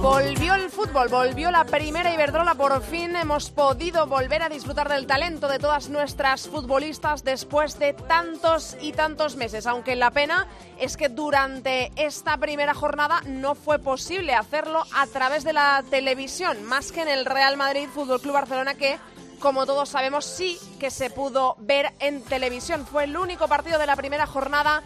[0.00, 5.08] Volvió el fútbol, volvió la primera Iberdrola, por fin hemos podido volver a disfrutar del
[5.08, 10.46] talento de todas nuestras futbolistas después de tantos y tantos meses, aunque la pena
[10.78, 16.62] es que durante esta primera jornada no fue posible hacerlo a través de la televisión,
[16.62, 19.00] más que en el Real Madrid Fútbol Club Barcelona que
[19.40, 22.84] como todos sabemos, sí que se pudo ver en televisión.
[22.84, 24.82] Fue el único partido de la primera jornada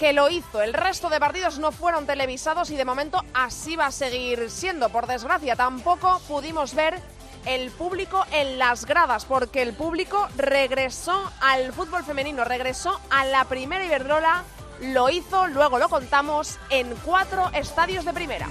[0.00, 0.62] que lo hizo.
[0.62, 4.88] El resto de partidos no fueron televisados y de momento así va a seguir siendo.
[4.88, 6.98] Por desgracia, tampoco pudimos ver
[7.44, 13.44] el público en las gradas, porque el público regresó al fútbol femenino, regresó a la
[13.44, 14.44] primera Iberdrola,
[14.80, 18.48] lo hizo, luego lo contamos, en cuatro estadios de primera.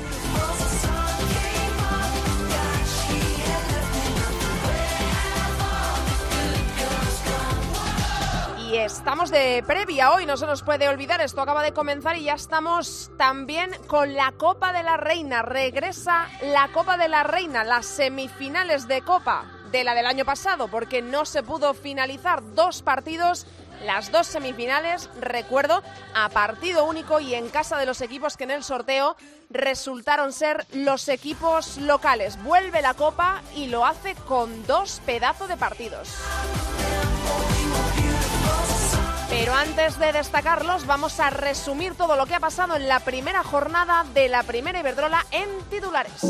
[8.69, 12.25] Y estamos de previa hoy, no se nos puede olvidar, esto acaba de comenzar y
[12.25, 15.41] ya estamos también con la Copa de la Reina.
[15.41, 20.67] Regresa la Copa de la Reina, las semifinales de Copa de la del año pasado,
[20.67, 23.47] porque no se pudo finalizar dos partidos,
[23.85, 25.81] las dos semifinales, recuerdo,
[26.13, 29.15] a partido único y en casa de los equipos que en el sorteo
[29.49, 32.37] resultaron ser los equipos locales.
[32.43, 36.13] Vuelve la Copa y lo hace con dos pedazos de partidos.
[39.29, 43.43] Pero antes de destacarlos, vamos a resumir todo lo que ha pasado en la primera
[43.43, 46.25] jornada de la primera Iberdrola en titulares.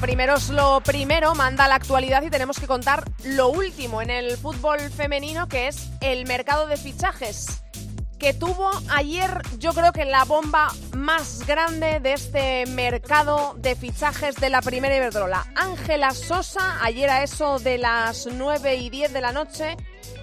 [0.00, 4.36] Primero es lo primero, manda la actualidad y tenemos que contar lo último en el
[4.36, 7.62] fútbol femenino, que es el mercado de fichajes
[8.18, 14.34] que tuvo ayer yo creo que la bomba más grande de este mercado de fichajes
[14.36, 15.46] de la primera Iberdrola.
[15.54, 19.76] Ángela Sosa, ayer a eso de las 9 y 10 de la noche,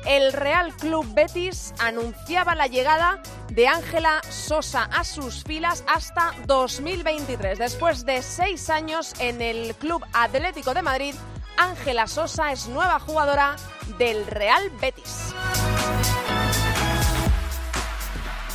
[0.05, 7.57] el Real Club Betis anunciaba la llegada de Ángela Sosa a sus filas hasta 2023.
[7.59, 11.15] Después de seis años en el Club Atlético de Madrid,
[11.57, 13.55] Ángela Sosa es nueva jugadora
[13.97, 15.33] del Real Betis.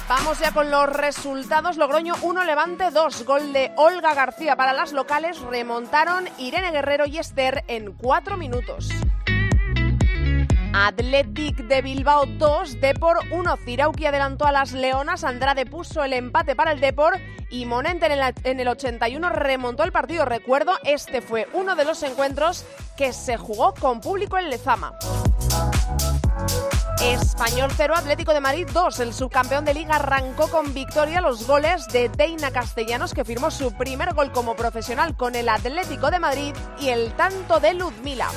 [0.09, 1.77] Vamos ya con los resultados.
[1.77, 3.25] Logroño 1, Levante 2.
[3.25, 5.41] Gol de Olga García para las locales.
[5.41, 8.89] Remontaron Irene Guerrero y Esther en 4 minutos.
[10.73, 13.57] Athletic de Bilbao 2, Depor 1.
[13.65, 17.19] Cirauqui adelantó a las Leonas, Andrade puso el empate para el Depor
[17.51, 20.25] y Monente en el, en el 81 remontó el partido.
[20.25, 22.65] Recuerdo, este fue uno de los encuentros
[22.97, 24.95] que se jugó con público en Lezama.
[27.03, 29.01] Español 0, Atlético de Madrid 2.
[29.01, 33.73] El subcampeón de liga arrancó con victoria los goles de Deina Castellanos, que firmó su
[33.73, 38.29] primer gol como profesional con el Atlético de Madrid, y el tanto de Ludmila.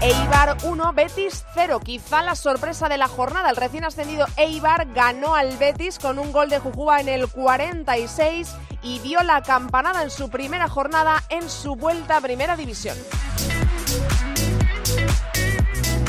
[0.00, 1.80] Eibar 1, Betis 0.
[1.80, 3.50] Quizá la sorpresa de la jornada.
[3.50, 8.54] El recién ascendido Eibar ganó al Betis con un gol de Jujúa en el 46
[8.82, 12.96] y dio la campanada en su primera jornada en su vuelta a Primera División.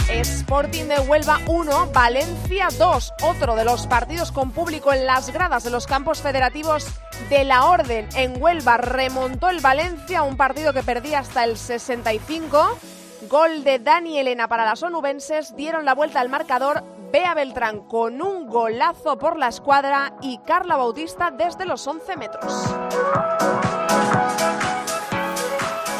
[0.09, 5.63] Sporting de Huelva 1, Valencia 2, otro de los partidos con público en las gradas
[5.63, 6.87] de los campos federativos
[7.29, 12.77] de la Orden en Huelva remontó el Valencia, un partido que perdía hasta el 65.
[13.23, 18.22] Gol de Dani Elena para las onubenses, dieron la vuelta al marcador Bea Beltrán con
[18.22, 22.53] un golazo por la escuadra y Carla Bautista desde los 11 metros.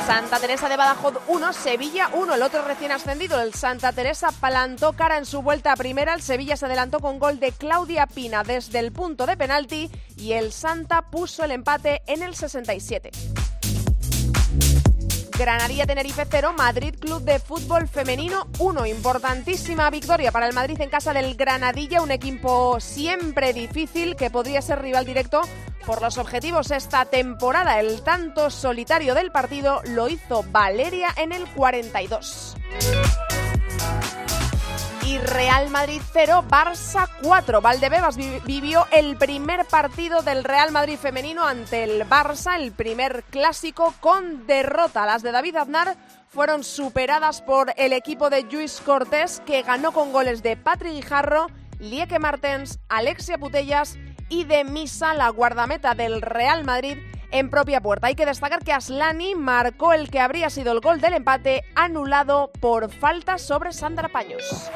[0.06, 4.94] Santa Teresa de Badajoz 1, Sevilla 1, el otro recién ascendido, el Santa Teresa plantó
[4.94, 8.44] cara en su vuelta a primera, el Sevilla se adelantó con gol de Claudia Pina
[8.44, 13.12] desde el punto de penalti y el Santa puso el empate en el 67.
[15.38, 18.88] Granadilla Tenerife 0, Madrid Club de Fútbol Femenino 1.
[18.88, 24.63] Importantísima victoria para el Madrid en casa del Granadilla, un equipo siempre difícil que podría
[24.63, 25.42] ser rival directo
[25.86, 27.80] por los objetivos esta temporada.
[27.80, 32.57] El tanto solitario del partido lo hizo Valeria en el 42.
[35.19, 37.61] Real Madrid 0, Barça 4.
[37.61, 43.93] Valdebebas vivió el primer partido del Real Madrid femenino ante el Barça, el primer clásico
[43.99, 45.05] con derrota.
[45.05, 45.95] Las de David Aznar
[46.29, 51.47] fueron superadas por el equipo de Luis Cortés, que ganó con goles de Patrick Guijarro,
[51.79, 53.97] Lieke Martens, Alexia Putellas
[54.29, 56.97] y de Misa, la guardameta del Real Madrid,
[57.31, 58.07] en propia puerta.
[58.07, 62.51] Hay que destacar que Aslani marcó el que habría sido el gol del empate, anulado
[62.59, 64.69] por falta sobre Sandra Paños.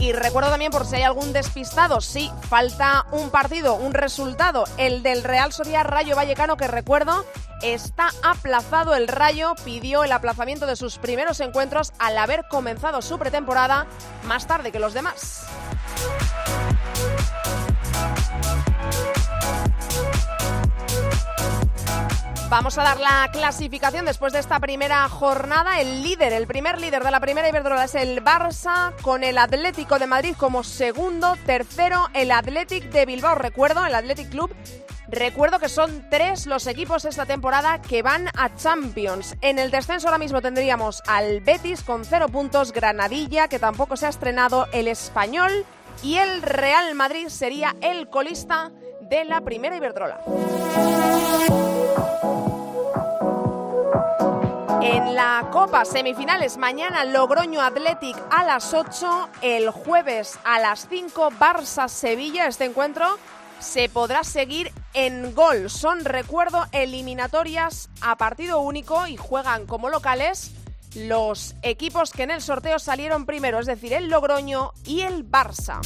[0.00, 5.02] Y recuerdo también por si hay algún despistado, sí, falta un partido, un resultado, el
[5.02, 7.24] del Real Soria Rayo Vallecano, que recuerdo
[7.62, 8.94] está aplazado.
[8.94, 13.86] El Rayo pidió el aplazamiento de sus primeros encuentros al haber comenzado su pretemporada
[14.24, 15.46] más tarde que los demás.
[22.50, 25.80] Vamos a dar la clasificación después de esta primera jornada.
[25.80, 29.98] El líder, el primer líder de la primera Iberdrola es el Barça, con el Atlético
[29.98, 31.36] de Madrid como segundo.
[31.44, 33.34] Tercero, el Athletic de Bilbao.
[33.34, 34.50] Recuerdo, el Athletic Club.
[35.08, 39.36] Recuerdo que son tres los equipos esta temporada que van a Champions.
[39.42, 44.06] En el descenso ahora mismo tendríamos al Betis con cero puntos, Granadilla, que tampoco se
[44.06, 45.66] ha estrenado, el Español
[46.02, 48.70] y el Real Madrid sería el colista
[49.02, 50.20] de la primera Iberdrola.
[54.80, 61.30] En la Copa Semifinales, mañana Logroño Athletic a las 8, el jueves a las 5
[61.32, 62.46] Barça Sevilla.
[62.46, 63.18] Este encuentro
[63.58, 65.68] se podrá seguir en gol.
[65.68, 70.52] Son, recuerdo, eliminatorias a partido único y juegan como locales
[70.94, 75.80] los equipos que en el sorteo salieron primero, es decir, el Logroño y el Barça.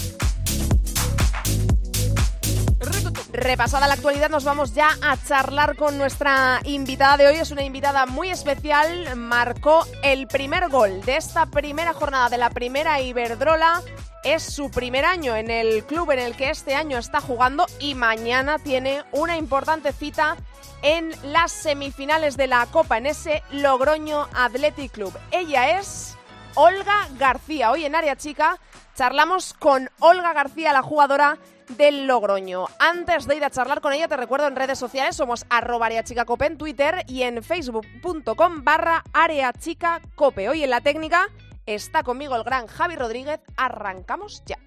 [3.33, 7.37] Repasada la actualidad, nos vamos ya a charlar con nuestra invitada de hoy.
[7.37, 9.17] Es una invitada muy especial.
[9.17, 13.81] Marcó el primer gol de esta primera jornada de la primera Iberdrola.
[14.23, 17.95] Es su primer año en el club en el que este año está jugando y
[17.95, 20.37] mañana tiene una importante cita
[20.83, 25.19] en las semifinales de la Copa, en ese Logroño Athletic Club.
[25.31, 26.19] Ella es
[26.55, 27.71] Olga García.
[27.71, 28.59] Hoy en Área Chica
[28.95, 31.39] charlamos con Olga García, la jugadora
[31.69, 32.67] del Logroño.
[32.79, 36.47] Antes de ir a charlar con ella, te recuerdo en redes sociales, somos arroba areachicacope
[36.47, 40.49] en Twitter y en facebook.com barra areachicacope.
[40.49, 41.27] Hoy en la técnica
[41.67, 43.41] está conmigo el gran Javi Rodríguez.
[43.57, 44.59] Arrancamos ya.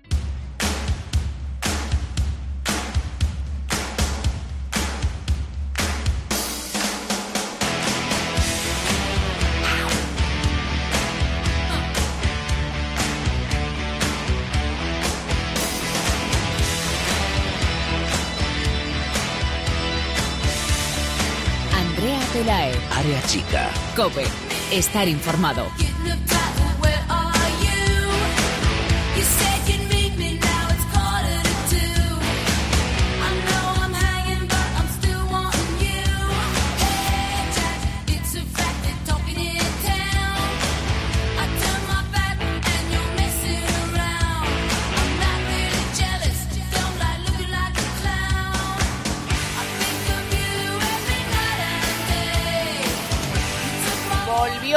[22.91, 23.69] Área chica.
[23.95, 24.25] Cope.
[24.69, 25.63] Estar informado.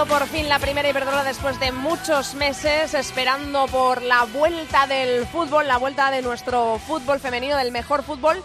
[0.06, 5.66] Por fin la primera Iberdrola después de muchos meses esperando por la vuelta del fútbol,
[5.66, 8.42] la vuelta de nuestro fútbol femenino, del mejor fútbol.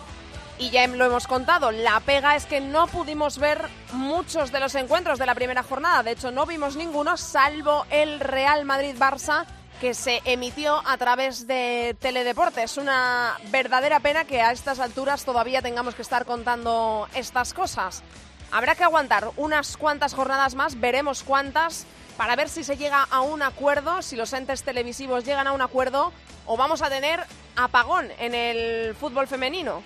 [0.58, 4.74] Y ya lo hemos contado, la pega es que no pudimos ver muchos de los
[4.76, 6.02] encuentros de la primera jornada.
[6.02, 9.46] De hecho, no vimos ninguno, salvo el Real Madrid-Barça,
[9.80, 12.64] que se emitió a través de Teledeporte.
[12.64, 18.02] Es una verdadera pena que a estas alturas todavía tengamos que estar contando estas cosas.
[18.54, 23.22] Habrá que aguantar unas cuantas jornadas más, veremos cuántas, para ver si se llega a
[23.22, 26.14] un acuerdo, si los entes televisivos llegan a un acuerdo,
[26.46, 27.20] o vamos a tener
[27.56, 29.82] apagón en el fútbol femenino.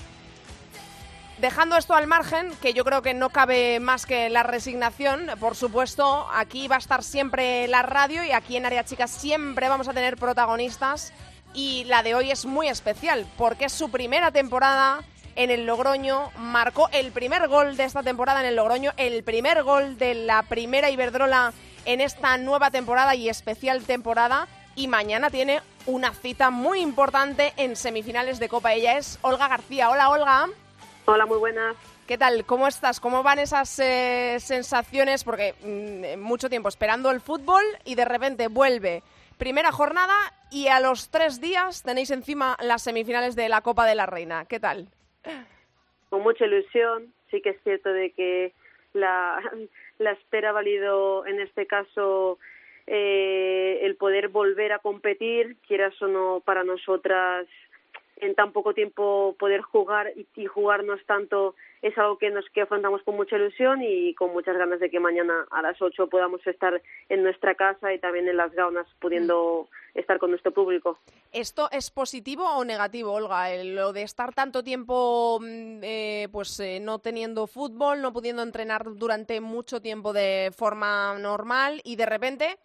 [1.37, 5.55] Dejando esto al margen, que yo creo que no cabe más que la resignación, por
[5.55, 9.87] supuesto, aquí va a estar siempre la radio y aquí en Área Chica siempre vamos
[9.87, 11.13] a tener protagonistas
[11.53, 15.05] y la de hoy es muy especial porque es su primera temporada
[15.37, 19.63] en el Logroño, marcó el primer gol de esta temporada en el Logroño, el primer
[19.63, 21.53] gol de la primera Iberdrola
[21.85, 27.75] en esta nueva temporada y especial temporada y mañana tiene una cita muy importante en
[27.75, 28.73] semifinales de Copa.
[28.73, 29.91] Ella es Olga García.
[29.91, 30.47] Hola Olga.
[31.05, 31.75] Hola, muy buenas.
[32.07, 32.43] ¿Qué tal?
[32.45, 32.99] ¿Cómo estás?
[32.99, 35.23] ¿Cómo van esas eh, sensaciones?
[35.23, 39.03] Porque mm, mucho tiempo esperando el fútbol y de repente vuelve.
[39.37, 40.15] Primera jornada
[40.49, 44.45] y a los tres días tenéis encima las semifinales de la Copa de la Reina.
[44.45, 44.89] ¿Qué tal?
[46.09, 47.13] Con mucha ilusión.
[47.31, 48.53] Sí que es cierto de que
[48.93, 49.41] la,
[49.99, 52.39] la espera ha valido en este caso
[52.85, 57.47] eh, el poder volver a competir, quieras o no, para nosotras
[58.17, 62.61] en tan poco tiempo poder jugar y, y jugarnos tanto es algo que nos que
[62.61, 66.45] afrontamos con mucha ilusión y con muchas ganas de que mañana a las 8 podamos
[66.47, 69.99] estar en nuestra casa y también en las gaunas pudiendo mm.
[69.99, 70.97] estar con nuestro público.
[71.31, 73.49] ¿Esto es positivo o negativo, Olga?
[73.63, 78.83] Lo de estar tanto tiempo mm, eh, pues eh, no teniendo fútbol, no pudiendo entrenar
[78.95, 82.57] durante mucho tiempo de forma normal y de repente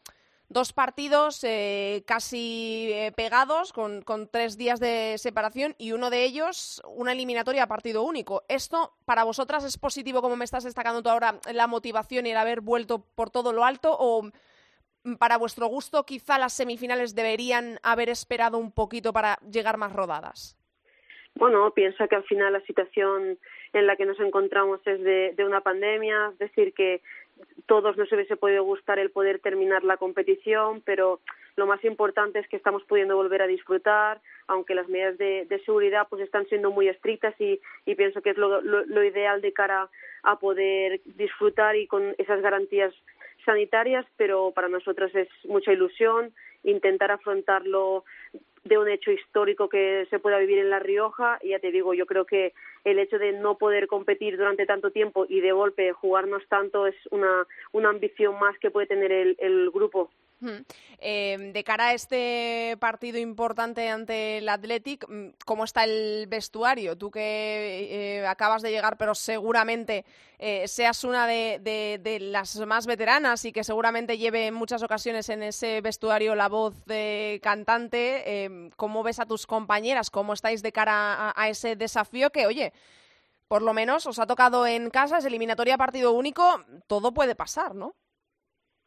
[0.53, 6.25] dos partidos eh, casi eh, pegados, con, con, tres días de separación y uno de
[6.25, 8.43] ellos una eliminatoria a partido único.
[8.49, 12.37] ¿Esto para vosotras es positivo, como me estás destacando tú ahora, la motivación y el
[12.37, 13.97] haber vuelto por todo lo alto?
[13.99, 14.23] ¿O
[15.05, 19.93] mm, para vuestro gusto quizá las semifinales deberían haber esperado un poquito para llegar más
[19.93, 20.59] rodadas?
[21.35, 23.39] Bueno, piensa que al final la situación
[23.73, 27.01] en la que nos encontramos es de, de una pandemia, es decir, que
[27.67, 31.21] todos nos hubiese podido gustar el poder terminar la competición, pero
[31.57, 36.07] lo más importante es que estamos pudiendo volver a disfrutar, aunque las medidas de, seguridad
[36.09, 37.61] pues están siendo muy estrictas y,
[37.95, 39.89] pienso que es lo, lo, ideal de cara
[40.23, 42.95] a poder disfrutar y con esas garantías
[43.45, 46.33] sanitarias, pero para nosotros es mucha ilusión
[46.65, 48.05] intentar afrontarlo
[48.65, 51.39] de un hecho histórico que se pueda vivir en La Rioja.
[51.43, 52.53] Y ya te digo, yo creo que
[52.85, 56.97] el hecho de no poder competir durante tanto tiempo y de golpe jugarnos tanto es
[57.11, 60.11] una, una ambición más que puede tener el, el grupo.
[60.99, 66.97] Eh, de cara a este partido importante ante el Athletic, mm, ¿cómo está el vestuario?
[66.97, 70.05] Tú que eh, acabas de llegar, pero seguramente
[70.39, 75.29] eh, seas una de, de, las más veteranas y que seguramente lleve en muchas ocasiones
[75.29, 80.11] en ese vestuario la voz de cantante, em, ¿cómo ves a tus compañeras?
[80.11, 82.73] ¿Cómo estáis de cara a, a ese desafío que, oye,
[83.49, 87.75] por lo menos os ha tocado en casa, es eliminatoria partido único, todo puede pasar,
[87.75, 87.95] ¿no?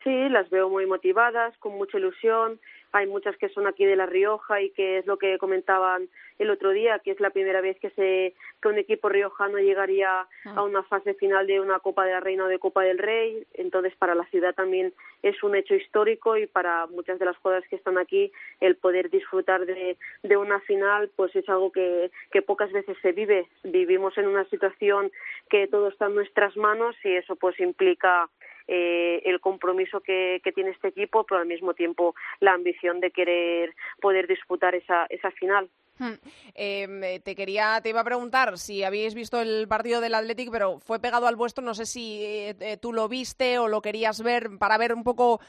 [0.05, 2.59] Sí, las veo muy motivadas, con mucha ilusión.
[2.91, 6.07] Hay muchas que son aquí de La Rioja y que es lo que comentaban
[6.37, 10.21] el otro día, que es la primera vez que, se, que un equipo riojano llegaría
[10.21, 10.61] a ah.
[10.61, 13.47] una fase final de una Copa de la Reina o de Copa del Rey.
[13.55, 14.93] Entonces, para la ciudad también
[15.23, 19.09] es un hecho histórico y para muchas de las jugadoras que están aquí, el poder
[19.09, 23.47] disfrutar de, de una final, pues es algo que, que pocas veces se vive.
[23.63, 25.11] Vivimos en una situación
[25.49, 28.29] que todo está en nuestras manos y eso pues implica
[28.67, 33.11] eh, el compromiso que, que, tiene este equipo, pero al mismo tiempo la ambición de
[33.11, 35.69] querer poder disputar esa, esa final.
[36.57, 40.49] Em, eh, te quería, te iba a preguntar si habíais visto el partido del Athletic,
[40.51, 41.63] pero fue pegado al vuestro.
[41.63, 45.03] No sé si eh, eh, tú lo viste o lo querías ver para ver un
[45.03, 45.39] poco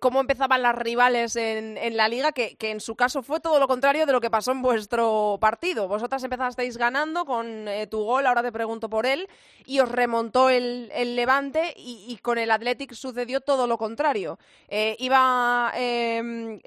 [0.00, 4.06] cómo empezaban las rivales en, la liga, que, en su caso fue todo lo contrario
[4.06, 5.88] de lo que pasó en vuestro partido.
[5.88, 9.28] Vosotras empezasteis ganando con tu gol, ahora te pregunto por él,
[9.66, 14.38] y os remontó el, el Levante y, y, con el Athletic sucedió todo lo contrario.
[14.98, 16.58] iba, em,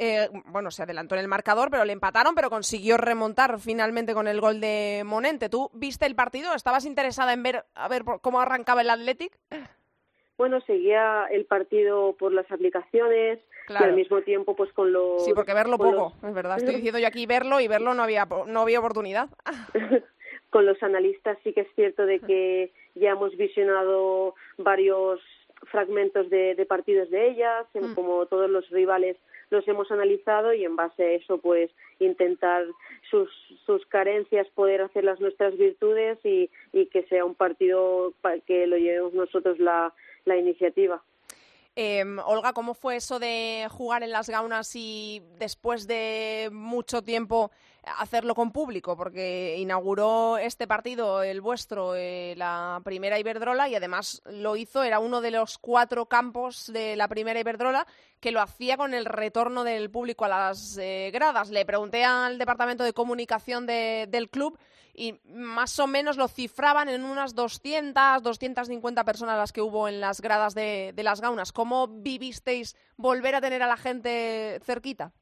[0.46, 4.28] bueno, se adelantó en el marcador, pero le empataron, pero consiguió remontar montar finalmente con
[4.28, 5.50] el gol de Monente.
[5.50, 6.56] ¿Tú viste el partido?
[6.56, 9.38] ¿Estabas interesada en ver a ver cómo arrancaba el Athletic?
[10.38, 15.24] Bueno, seguía el partido por las aplicaciones y al mismo tiempo pues con los...
[15.26, 16.58] Sí, porque verlo poco, es verdad.
[16.58, 19.30] Estoy diciendo yo aquí verlo y verlo no había, no había oportunidad.
[20.50, 25.20] con los analistas sí que es cierto de que ya hemos visionado varios
[25.72, 27.94] fragmentos de, de partidos de ellas, mm.
[27.94, 29.18] como todos los rivales
[29.50, 32.66] los hemos analizado y en base a eso pues intentar
[33.10, 33.30] sus,
[33.66, 38.14] sus carencias poder hacer las nuestras virtudes y, y que sea un partido
[38.46, 39.94] que lo llevemos nosotros la,
[40.26, 41.02] la iniciativa.
[41.76, 47.52] Eh, Olga, ¿cómo fue eso de jugar en las gaunas y después de mucho tiempo
[47.84, 48.96] hacerlo con público?
[48.96, 55.00] Porque inauguró este partido, el vuestro, eh, la primera Iberdrola y además lo hizo, era
[55.00, 57.88] uno de los cuatro campos de la primera Iberdrola
[58.20, 61.50] que lo hacía con el retorno del público a las eh, gradas.
[61.50, 64.58] Le pregunté al departamento de comunicación del club
[64.94, 70.02] y más o menos lo cifraban en unas 200, 250 personas las que hubo en
[70.02, 71.54] las gradas de, de las gaunas.
[71.54, 75.14] ¿Cómo vivisteis volver a tener a la gente cerquita?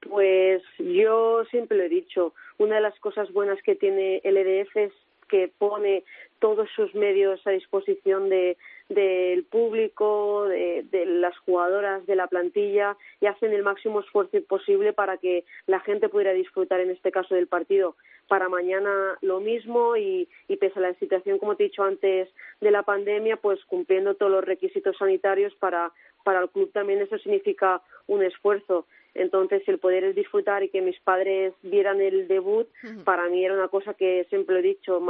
[0.00, 4.76] Pues yo siempre lo he dicho, una de las cosas buenas que tiene el EDF
[4.76, 4.92] es
[5.28, 6.04] que pone
[6.38, 8.56] todos sus medios a disposición de,
[8.88, 14.92] del público, de, de, las jugadoras, de la plantilla y hacen el máximo esfuerzo posible
[14.92, 17.96] para que la gente pudiera disfrutar en este caso del partido.
[18.28, 22.28] Para mañana lo mismo y, y pese a la situación, como te he dicho antes,
[22.60, 25.92] de la pandemia, pues cumpliendo todos los requisitos sanitarios para,
[26.24, 28.86] para el club también eso significa un esfuerzo.
[29.18, 32.68] Entonces, el poder disfrutar y que mis padres vieran el debut,
[33.04, 35.02] para mí era una cosa que siempre he dicho,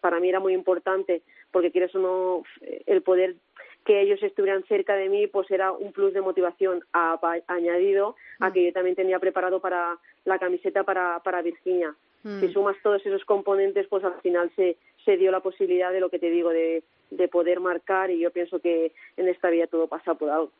[0.00, 2.42] para mí era muy importante, porque quieres o no,
[2.86, 3.34] el poder
[3.84, 6.84] que ellos estuvieran cerca de mí, pues era un plus de motivación
[7.46, 11.94] añadido a que yo también tenía preparado para la camiseta para, para Virginia.
[12.40, 16.10] Si sumas todos esos componentes, pues al final se, se dio la posibilidad de lo
[16.10, 19.86] que te digo, de, de poder marcar y yo pienso que en esta vida todo
[19.86, 20.52] pasa por algo.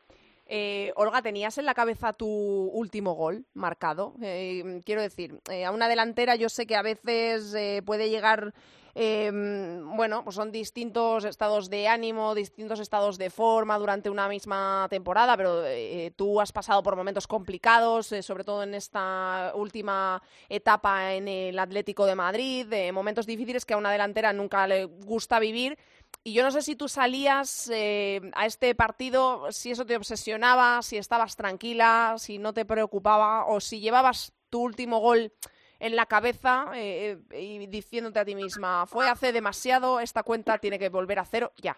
[0.51, 4.15] Eh, Olga, ¿tenías en la cabeza tu último gol marcado?
[4.19, 8.55] Eh, quiero decir, eh, a una delantera yo sé que a veces puede llegar
[8.95, 14.87] Em, bueno, pues son distintos estados de ánimo, distintos estados de forma durante una misma
[14.89, 20.21] temporada, pero eh, tú has pasado por momentos complicados, eh, sobre todo en esta última
[20.49, 25.39] etapa en el Atlético de Madrid, momentos difíciles que a una delantera nunca le gusta
[25.39, 25.77] vivir.
[26.23, 30.81] Y yo no sé si tú salías eh, a este partido, si eso te obsesionaba,
[30.81, 35.31] si estabas tranquila, si no te preocupaba o si llevabas tu último gol
[35.79, 40.57] en la cabeza eh, eh, y diciéndote a ti misma, fue hace demasiado, esta cuenta
[40.57, 41.77] tiene que volver a cero ya?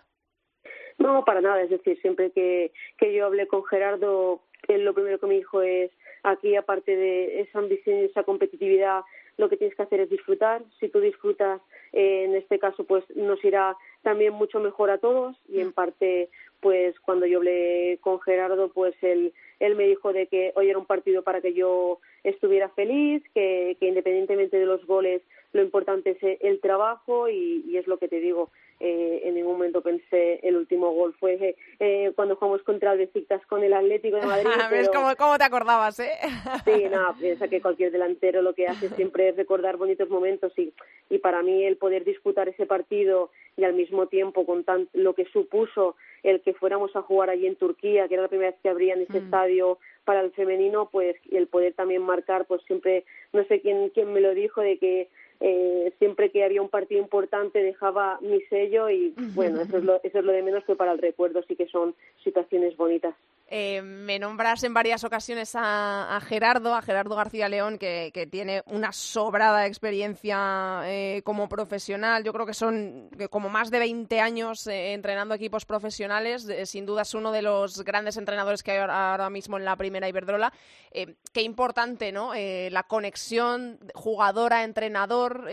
[0.98, 1.62] No, para nada.
[1.62, 5.62] Es decir, siempre que, que yo hablé con Gerardo, él lo primero que me dijo
[5.62, 5.92] es,
[6.24, 9.02] aquí aparte de esa ambición y esa competitividad,
[9.38, 10.64] lo que tienes que hacer es disfrutar.
[10.80, 11.62] Si tú disfrutas,
[11.94, 15.74] eh, en este caso, pues nos irá también mucho mejor a todos y en mm.
[15.74, 16.30] parte,
[16.60, 20.80] pues cuando yo hablé con Gerardo, pues él, él me dijo de que hoy era
[20.80, 25.22] un partido para que yo estuviera feliz, que, que independientemente de los goles,
[25.54, 28.50] lo importante es el trabajo y, y es lo que te digo.
[28.84, 33.46] Eh, en ningún momento pensé el último gol fue eh, cuando jugamos contra el Besiktas
[33.46, 34.48] con el Atlético de Madrid.
[34.72, 36.10] ¿Ves cómo, te acordabas, eh?
[36.66, 40.74] sí, nada, piensa que cualquier delantero lo que hace siempre es recordar bonitos momentos y,
[41.12, 45.14] y para mí el poder disputar ese partido y al mismo tiempo con tan, lo
[45.14, 48.60] que supuso el que fuéramos a jugar allí en Turquía, que era la primera vez
[48.62, 49.26] que abrían ese mm.
[49.26, 54.12] estadio para el femenino, pues el poder también marcar, pues siempre, no sé quién, quién
[54.12, 55.10] me lo dijo, de que
[55.44, 59.96] eh, siempre que había un partido importante dejaba mi sello y bueno, eso es lo,
[60.04, 63.16] eso es lo de menos que para el recuerdo sí que son situaciones bonitas.
[63.54, 68.94] Eh, me nombras en varias ocasiones a, Gerardo, a Gerardo García León, que, tiene una
[68.94, 72.24] sobrada experiencia eh, como profesional.
[72.24, 76.48] Yo creo que son como más de 20 años eh, entrenando equipos profesionales.
[76.64, 80.08] sin duda es uno de los grandes entrenadores que hay ahora mismo en la primera
[80.08, 80.54] Iberdrola.
[80.94, 82.32] qué importante, ¿no?
[82.34, 85.50] la conexión jugadora-entrenador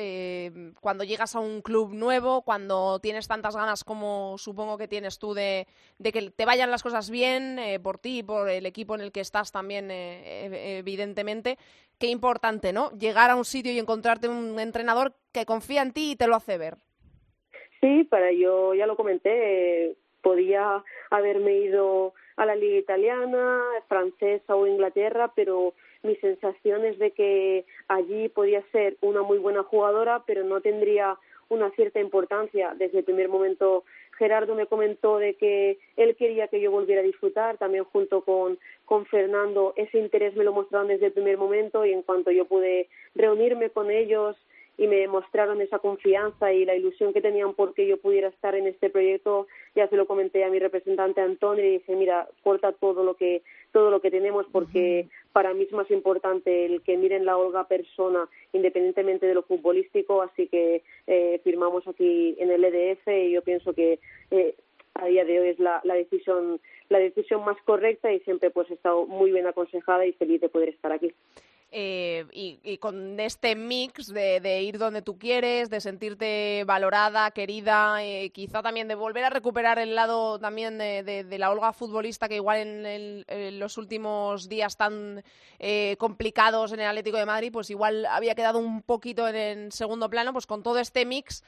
[0.81, 5.35] cuando llegas a un club nuevo, cuando tienes tantas ganas como supongo que tienes tú
[5.35, 5.67] de,
[5.99, 9.13] de que te vayan las cosas bien por ti y por el equipo en el
[9.13, 11.57] que estás también, eh, evidentemente.
[11.99, 12.91] Qué importante, ¿no?
[12.91, 16.37] Llegar a un sitio y encontrarte un entrenador que confía en ti y te lo
[16.37, 16.75] hace ver.
[17.81, 24.67] Sí, para yo ya lo comenté, podía haberme ido a la liga italiana, francesa o
[24.67, 25.73] Inglaterra, pero
[26.03, 31.17] mi sensación es de que allí podía ser una muy buena jugadora, pero no tendría
[31.49, 32.75] una cierta importancia.
[32.77, 33.85] Desde el primer momento
[34.19, 38.59] Gerardo me comentó de que él quería que yo volviera a disfrutar, también junto con,
[38.85, 42.45] con Fernando, ese interés me lo mostraron desde el primer momento y en cuanto yo
[42.45, 44.37] pude reunirme con ellos
[44.79, 48.69] y me mostraron esa confianza y la ilusión que tenían porque yo pudiera estar en
[48.69, 53.03] este proyecto, ya se lo comenté a mi representante Antonio y dije, mira, corta todo
[53.03, 57.27] lo que todo lo que tenemos porque para mí es más importante el que miren
[57.27, 63.09] la Olga persona independientemente de lo futbolístico, así que eh, firmamos aquí en el EDF
[63.09, 63.99] y yo pienso que
[64.31, 64.55] eh,
[64.95, 68.71] a día de hoy es la, la decisión la decisión más correcta y siempre pues
[68.71, 71.13] he estado muy bien aconsejada y feliz de poder estar aquí.
[71.71, 78.31] Eh, y, con este mix de, ir donde tú quieres, de sentirte valorada, querida, eh,
[78.31, 82.87] quizá también de volver a recuperar el lado también de, la Olga futbolista que igual
[82.87, 85.23] en, los últimos días tan
[85.59, 90.09] eh, complicados en el Atlético de Madrid, pues igual había quedado un poquito en segundo
[90.09, 91.45] plano, pues con todo este mix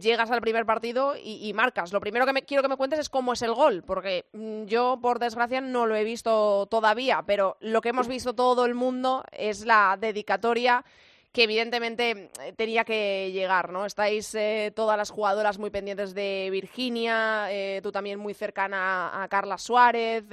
[0.00, 1.92] llegas al primer partido y, marcas.
[1.92, 4.64] Lo primero que me, quiero que me cuentes es cómo es el gol, porque mm,
[4.64, 8.74] yo, por desgracia, no lo he visto todavía, pero lo que hemos visto todo el
[8.74, 10.84] mundo es la dedicatoria
[11.32, 13.86] que evidentemente eh, tenía que llegar, ¿no?
[13.86, 17.48] Estáis eh, todas las jugadoras muy pendientes de Virginia,
[17.82, 20.28] tú también muy cercana a Carla Suárez,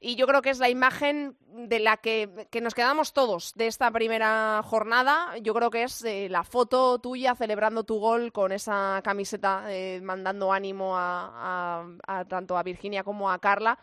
[0.00, 2.28] y yo creo que es la imagen de la que,
[2.60, 5.38] nos quedamos todos de esta primera jornada.
[5.40, 10.00] Yo creo que es eh, la foto tuya celebrando tu gol con esa camiseta, eh,
[10.02, 11.86] mandando ánimo a,
[12.28, 13.78] tanto a Virginia como a Carla.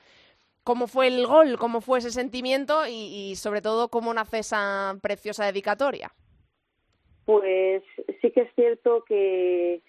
[0.64, 1.58] ¿Cómo fue el gol?
[1.58, 2.86] ¿Cómo fue ese sentimiento?
[2.88, 6.12] Y, y sobre todo, ¿cómo nace esa preciosa dedicatoria?
[7.26, 7.84] Pues
[8.22, 9.82] sí que es cierto que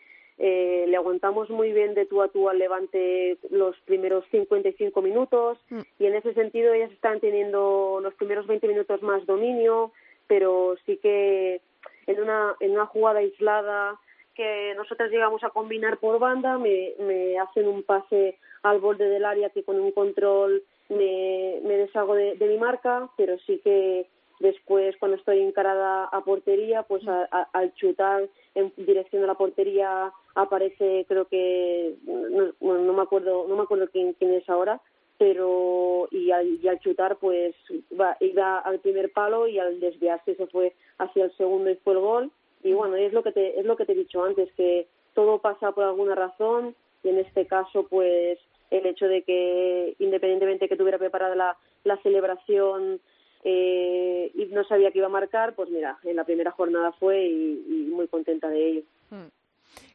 [0.45, 5.57] eh, le aguantamos muy bien de tú a tú al Levante los primeros 55 minutos
[5.71, 5.81] mm.
[6.01, 9.93] y en ese sentido ellas están teniendo los primeros 20 minutos más dominio,
[10.27, 11.61] pero sí que
[12.09, 14.01] en una, en una jugada aislada
[14.35, 19.25] que nosotras llegamos a combinar por banda, me, me hacen un pase al borde del
[19.25, 24.09] área que con un control me, me deshago de, mi marca, pero sí que
[24.43, 31.07] después cuando estoy encarada a portería, pues al chutar en dirección a la portería aparece,
[31.09, 34.81] creo que, no, no me acuerdo, no me acuerdo quién, quién es ahora,
[35.17, 37.55] pero y al, y al chutar pues
[37.99, 41.93] va, iba al primer palo y al desviarse se fue hacia el segundo y fue
[41.95, 42.31] el gol.
[42.65, 45.39] Y bueno es lo que te es lo que te he dicho antes que todo
[45.39, 46.75] pasa por alguna razón
[47.05, 48.39] y en este caso pues
[48.71, 53.01] el hecho de que independientemente que tuviera preparada la, la celebración
[53.45, 57.27] eh, y no sabía que iba a marcar pues mira en la primera jornada fue
[57.27, 59.29] y, muy contenta de ello hmm.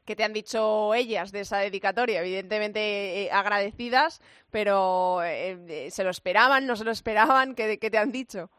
[0.07, 2.21] ¿Qué te han dicho ellas de esa dedicatoria?
[2.21, 7.55] Evidentemente eh, agradecidas, pero eh, eh, ¿se lo esperaban, no se lo esperaban?
[7.55, 8.49] ¿Qué, ¿Qué, te han dicho?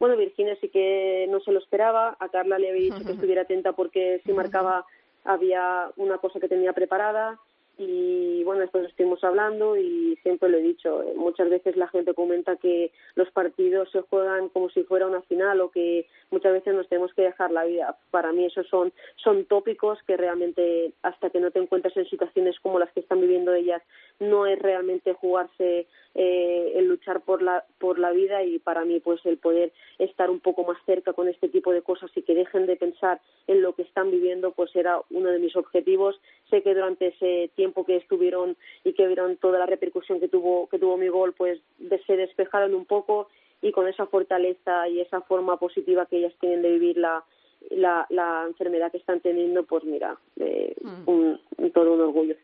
[0.00, 2.16] Bueno, Virginia sí que no se lo esperaba.
[2.18, 4.86] A Carla le había dicho que estuviera atenta porque si marcaba
[5.24, 7.38] había una cosa que tenía preparada
[7.76, 12.14] y bueno, después estuvimos hablando y siempre lo he dicho, eh, muchas veces la gente
[12.14, 16.74] comenta que los partidos se juegan como si fuera una final o que muchas veces
[16.74, 17.96] nos tenemos que dejar la vida.
[18.10, 22.58] Para mí esos son, son tópicos que realmente hasta que no te encuentras en situaciones
[22.60, 23.82] como las que están viviendo ellas
[24.20, 29.00] no es realmente jugarse eh, el luchar por la, por la vida y para mí
[29.00, 32.34] pues el poder estar un poco más cerca con este tipo de cosas y que
[32.34, 36.20] dejen de pensar en lo que están viviendo pues era uno de mis objetivos.
[36.50, 40.68] Sé que durante ese tiempo que estuvieron y que vieron toda la repercusión que tuvo,
[40.68, 41.60] que tuvo mi gol pues
[42.06, 43.28] se despejaron un poco
[43.62, 47.24] y con esa fortaleza y esa forma positiva que ellas tienen de vivir la,
[47.70, 51.08] la, la enfermedad que están teniendo, pues mira, eh, mm.
[51.08, 51.40] un,
[51.72, 52.36] todo un orgullo.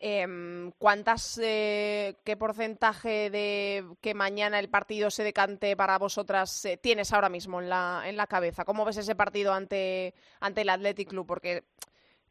[0.00, 6.76] Eh, ¿Cuántas, eh, qué porcentaje de que mañana el partido se decante para vosotras eh,
[6.76, 8.64] tienes ahora mismo en la, en la cabeza?
[8.64, 11.26] ¿Cómo ves ese partido ante, ante el Athletic Club?
[11.26, 11.64] Porque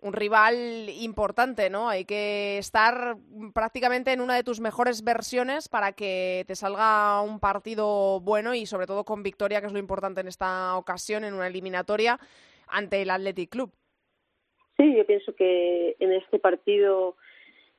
[0.02, 1.90] un rival importante, ¿no?
[1.90, 3.18] Hay que estar
[3.54, 8.66] prácticamente en una de tus mejores versiones para que te salga un partido bueno y
[8.66, 12.20] sobre todo con victoria, que es lo importante en esta ocasión, en una eliminatoria
[12.68, 13.72] ante el Athletic Club.
[14.78, 17.16] Sí, yo pienso que en este partido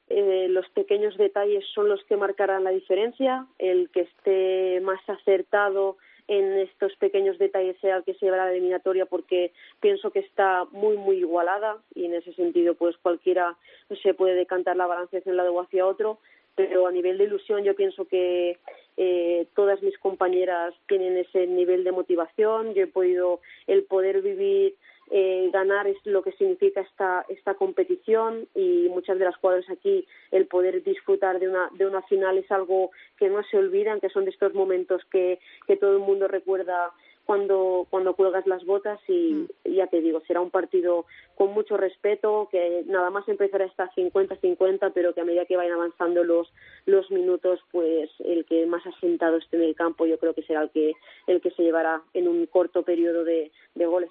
[0.08, 3.46] eh, los pequeños detalles son los que marcarán la diferencia.
[3.58, 8.52] El que esté más acertado en estos pequeños detalles sea el que se llevará la
[8.52, 13.56] eliminatoria porque pienso que está muy muy igualada y en ese sentido pues cualquiera
[14.02, 16.18] se puede decantar la balanza hacia un lado o hacia otro
[16.58, 18.58] pero a nivel de ilusión yo pienso que
[18.96, 22.74] eh, todas mis compañeras tienen ese nivel de motivación.
[22.74, 23.38] Yo he podido
[23.68, 24.74] el poder vivir
[25.10, 30.06] eh, ganar es lo que significa esta, esta competición y muchas de las jugadoras aquí
[30.30, 34.10] el poder disfrutar de una, de una final es algo que no se olvidan, que
[34.10, 36.92] son de estos momentos que, que todo el mundo recuerda
[37.28, 39.48] cuando, cuando cuelgas las botas y, mm.
[39.64, 44.92] ya te digo, será un partido con mucho respeto, que nada más empezará hasta 50-50,
[44.94, 46.50] pero que a medida que vayan avanzando los,
[46.86, 50.62] los minutos, pues el que más asentado esté en el campo yo creo que será
[50.62, 50.94] el que,
[51.26, 54.10] el que se llevará en un corto periodo de goles.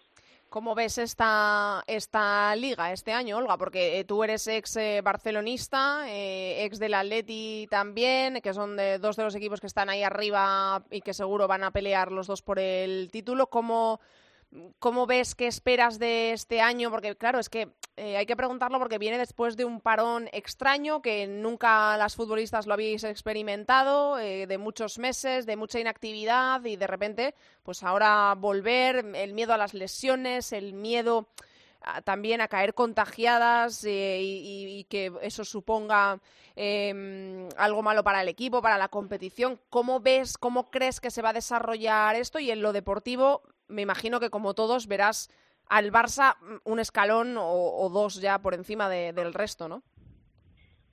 [0.50, 3.58] ¿Cómo ves esta, esta liga este año, Olga?
[3.58, 8.98] Porque eh, tú eres ex eh, barcelonista, eh, ex del Atleti también, que son de,
[8.98, 12.28] dos de los equipos que están ahí arriba y que seguro van a pelear los
[12.28, 13.48] dos por el título.
[13.48, 14.00] ¿Cómo,
[14.80, 16.90] ¿Cómo ves, qué esperas de este año?
[16.90, 21.02] Porque claro, es que eh, hay que preguntarlo porque viene después de un parón extraño
[21.02, 26.76] que nunca las futbolistas lo habéis experimentado, eh, de muchos meses, de mucha inactividad y
[26.76, 31.28] de repente, pues ahora volver, el miedo a las lesiones, el miedo
[32.04, 36.20] también a caer contagiadas eh, y, que eso suponga
[36.56, 39.60] em, algo malo para el equipo, para la competición.
[39.70, 42.40] ¿Cómo ves, cómo crees que se va a desarrollar esto?
[42.40, 45.30] Y en lo deportivo, me imagino que como todos verás
[45.70, 49.84] al Barça mm, un escalón o, dos ya por encima del resto, ¿no?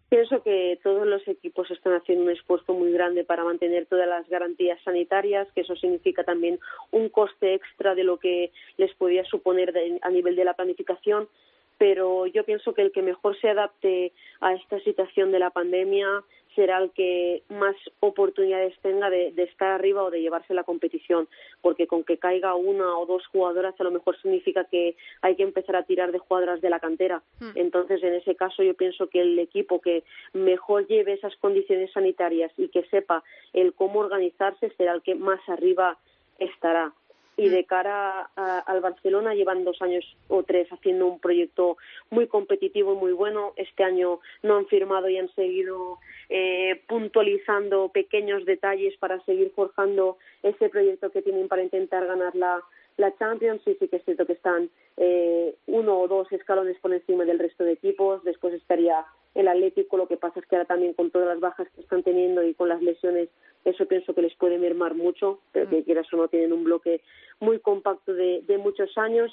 [0.08, 4.28] Pienso que todos los equipos están haciendo un esfuerzo muy grande para mantener todas las
[4.28, 6.60] garantías sanitarias, que eso significa también
[6.92, 11.28] un coste extra de lo que les podía suponer a nivel de la planificación,
[11.78, 16.22] pero yo pienso que el que mejor se adapte a esta situación de la pandemia
[16.54, 21.28] será el que más oportunidades tenga de, estar arriba o de llevarse la competición,
[21.60, 25.42] porque con que caiga una o dos jugadoras a lo mejor significa que hay que
[25.42, 27.22] empezar a tirar de jugadoras de la cantera.
[27.40, 27.50] Hmm.
[27.54, 32.52] Entonces, en ese caso, yo pienso que el equipo que mejor lleve esas condiciones sanitarias
[32.56, 35.98] y que sepa el cómo organizarse será el que más arriba
[36.38, 36.92] estará
[37.37, 41.77] y de cara al Barcelona llevan dos años o tres haciendo un proyecto
[42.11, 43.53] muy competitivo y muy bueno.
[43.57, 50.18] Este año no han firmado y han seguido eh, puntualizando pequeños detalles para seguir forjando
[50.42, 52.62] ese proyecto que tienen para intentar ganar la,
[52.97, 56.92] la Champions sí, sí que es cierto que están eh, uno o dos escalones por
[56.92, 58.23] encima del resto de equipos.
[58.25, 59.97] Después estaría el Atlético.
[59.97, 62.55] Lo que pasa es que ahora también con todas las bajas que están teniendo y
[62.55, 63.29] con las lesiones,
[63.64, 65.40] eso pienso que les puede mermar mucho.
[65.53, 67.00] Pero que quieras o no, tienen un bloque
[67.40, 69.33] muy compacto de, de muchos años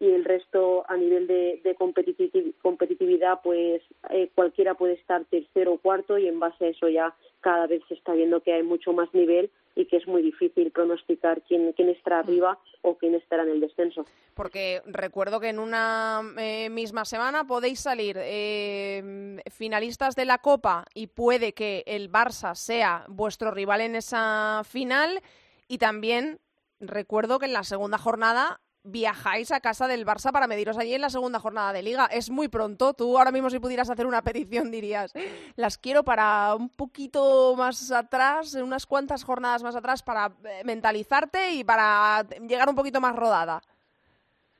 [0.00, 5.78] y el resto a nivel de, de competitividad pues eh, cualquiera puede estar tercero o
[5.78, 8.92] cuarto y en base a eso ya cada vez se está viendo que hay mucho
[8.92, 12.20] más nivel y que es muy difícil pronosticar quién, quién estará mm.
[12.26, 14.04] arriba o quién estará en el descenso.
[14.34, 20.84] Porque recuerdo que en una eh, misma semana podéis salir eh, finalistas de la Copa
[20.94, 25.20] y puede que el Barça sea vuestro rival en esa final
[25.68, 26.40] y también
[26.80, 31.00] recuerdo que en la segunda jornada viajáis a casa del Barça para mediros allí en
[31.00, 32.06] la segunda jornada de liga.
[32.06, 32.94] Es muy pronto.
[32.94, 35.12] Tú ahora mismo si pudieras hacer una petición dirías,
[35.56, 41.52] las quiero para un poquito más atrás, unas cuantas jornadas más atrás para eh, mentalizarte
[41.52, 43.60] y para llegar un poquito más rodada.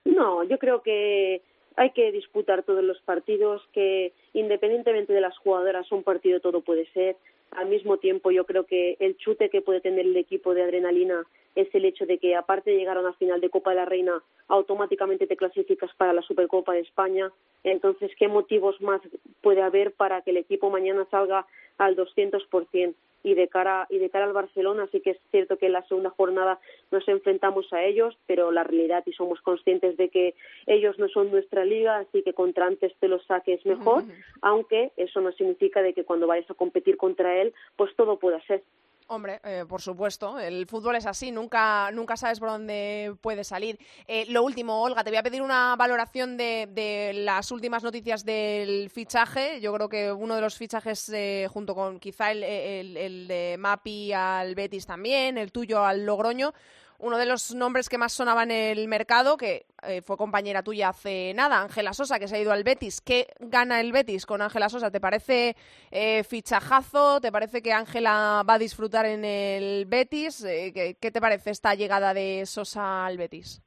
[0.04, 1.42] No, yo creo que
[1.76, 6.90] hay que disputar todos los partidos, que independientemente de las jugadoras, un partido todo puede
[6.92, 7.16] ser.
[7.52, 11.24] Al mismo tiempo, yo creo que el chute que puede tener el equipo de adrenalina
[11.54, 13.84] es el hecho de que, aparte de llegar a una final de Copa de la
[13.84, 17.30] Reina, automáticamente te clasificas para la Supercopa de España.
[17.64, 19.00] Entonces, ¿qué motivos más
[19.42, 21.46] puede haber para que el equipo mañana salga
[21.78, 22.94] al 200%?
[23.22, 25.87] y de cara y de cara al Barcelona sí que es cierto que en la
[25.87, 30.34] segunda jornada nos enfrentamos a ellos pero la realidad y somos conscientes de que
[30.66, 34.04] ellos no son nuestra liga así que contra antes te los saques mejor
[34.40, 38.40] aunque eso no significa de que cuando vayas a competir contra él pues todo pueda
[38.42, 38.62] ser
[39.11, 43.79] Hombre, eh, por supuesto, el fútbol es así, nunca, nunca sabes por dónde puede salir.
[44.07, 48.90] Eh, lo último, Olga, te voy a pedir una valoración de, las últimas noticias del
[48.90, 49.62] fichaje.
[49.62, 54.12] Yo creo que uno de los fichajes, eh, junto con quizá el, el de Mapi
[54.12, 56.53] al Betis también, el tuyo al Logroño,
[56.98, 60.88] uno de los nombres que más sonaba en el mercado, que eh, fue compañera tuya
[60.88, 63.00] hace nada, Ángela Sosa, que se ha ido al Betis.
[63.00, 64.90] ¿Qué gana el Betis con Ángela Sosa?
[64.90, 65.54] ¿Te parece
[65.92, 67.20] eh, fichajazo?
[67.20, 70.44] ¿Te parece que Ángela va a disfrutar en el Betis?
[70.44, 73.62] Eh, ¿qué, te parece esta llegada de Sosa al Betis?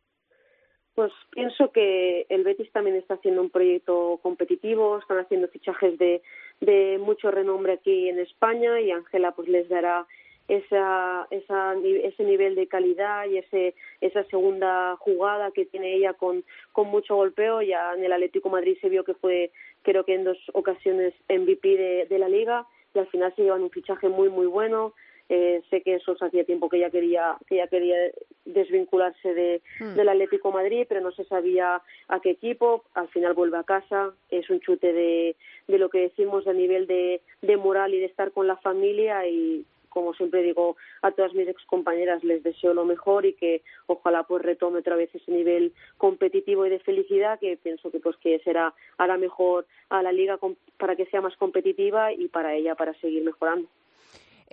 [0.93, 6.21] Pues pienso que el Betis también está haciendo un proyecto competitivo, están haciendo fichajes de,
[6.59, 10.05] de mucho renombre aquí en España y Ángela pues les dará
[10.51, 16.43] esa, esa, ese nivel de calidad y ese, esa segunda jugada que tiene ella con,
[16.73, 17.61] con mucho golpeo.
[17.61, 21.77] Ya en el Atlético Madrid se vio que fue, creo que en dos ocasiones, MVP
[21.77, 24.93] de, de la liga y al final se llevan un fichaje muy, muy bueno.
[25.29, 27.95] Eh, sé que eso hacía tiempo que ella quería que ella quería
[28.43, 29.95] desvincularse de, hmm.
[29.95, 34.13] del Atlético Madrid pero no se sabía a qué equipo al final vuelve a casa
[34.29, 35.37] es un chute de,
[35.69, 39.25] de lo que decimos a nivel de, de moral y de estar con la familia
[39.25, 44.23] y como siempre digo a todas mis excompañeras, les deseo lo mejor y que ojalá
[44.23, 48.39] pues retome otra vez ese nivel competitivo y de felicidad que pienso que pues que
[48.39, 50.39] será hará mejor a la liga
[50.77, 53.67] para que sea más competitiva y para ella para seguir mejorando.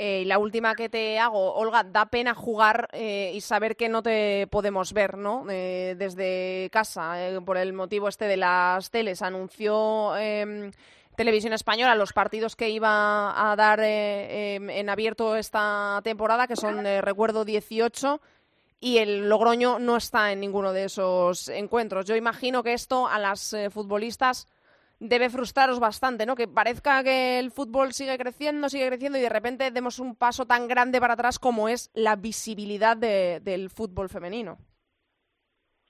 [0.01, 4.01] Eh, la última que te hago, Olga, da pena jugar eh, y saber que no
[4.01, 5.45] te podemos ver, ¿no?
[5.51, 9.23] Eh, desde casa, por el motivo este de las teles.
[9.23, 10.71] Anunció em,
[11.19, 16.55] Televisión Española los partidos que iba a dar eh, em, en abierto esta temporada, que
[16.55, 18.21] son, eh, recuerdo, 18,
[18.79, 22.07] y el Logroño no está en ninguno de esos encuentros.
[22.07, 24.47] Yo imagino que esto a las eh, futbolistas
[25.01, 26.37] debe frustraros bastante, ¿no?
[26.37, 30.47] Que parezca que el fútbol sigue creciendo, sigue creciendo y de repente demos un paso
[30.47, 34.57] tan grande para atrás como es la visibilidad del fútbol femenino.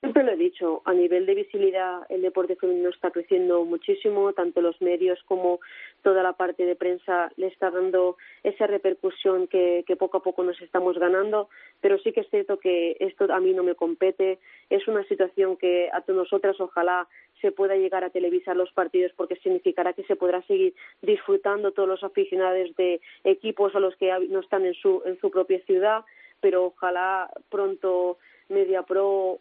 [0.01, 4.61] Siempre lo he dicho, a nivel de visibilidad el deporte femenino está creciendo muchísimo, tanto
[4.61, 5.59] los medios como
[6.03, 10.45] toda la parte de prensa le está dando esa repercusión que, que poco a poco
[10.45, 11.49] nos estamos ganando,
[11.81, 15.57] pero sí que es cierto que esto a mí no me compete, es una situación
[15.57, 17.09] que a nosotras ojalá
[17.41, 21.89] se pueda llegar a televisar los partidos porque significará que se podrá seguir disfrutando todos
[21.89, 26.05] los aficionados de equipos a los que no están en su, en su propia ciudad,
[26.39, 29.39] pero ojalá pronto MediaPro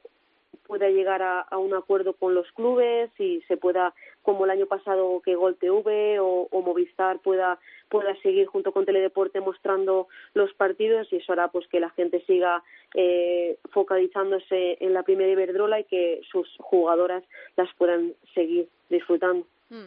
[0.67, 5.21] pueda llegar a, un acuerdo con los clubes y se pueda, como el año pasado
[5.25, 7.59] que Gol TV o, Movistar pueda,
[7.89, 12.23] pueda seguir junto con Teledeporte mostrando los partidos y eso hará pues que la gente
[12.27, 12.63] siga
[12.95, 17.25] eh, focalizándose en la primera Iberdrola y que sus jugadoras
[17.57, 19.47] las puedan seguir disfrutando.
[19.71, 19.87] Mm.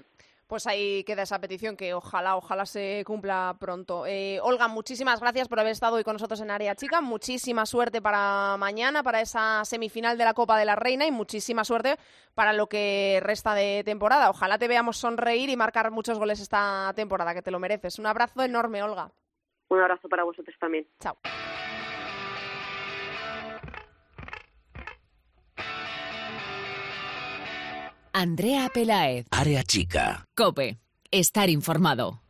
[0.51, 4.05] Pues ahí queda esa petición que ojalá, ojalá se cumpla pronto.
[4.05, 6.99] Eh, Olga, muchísimas gracias por haber estado hoy con nosotros en Área Chica.
[6.99, 11.63] Muchísima suerte para mañana, para esa semifinal de la Copa de la Reina y muchísima
[11.63, 11.95] suerte
[12.33, 14.29] para lo que resta de temporada.
[14.29, 17.97] Ojalá te veamos sonreír y marcar muchos goles esta temporada, que te lo mereces.
[17.97, 19.09] Un abrazo enorme, Olga.
[19.69, 20.85] Un abrazo para vosotros también.
[20.99, 21.17] Chao.
[28.13, 29.25] Andrea Pelaez.
[29.31, 30.25] Área chica.
[30.35, 30.77] Cope.
[31.11, 32.21] Estar informado.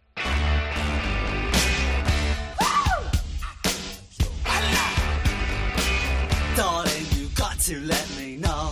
[6.55, 8.71] Darling, you got to let me know.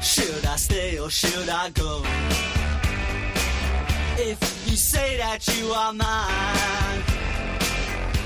[0.00, 2.02] Should I stay or should I go?
[4.18, 7.02] If you say that you are mine,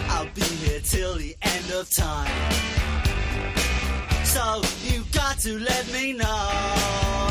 [0.08, 2.30] I'll be here till the end of time.
[4.24, 4.62] So
[5.34, 7.30] got to let me know.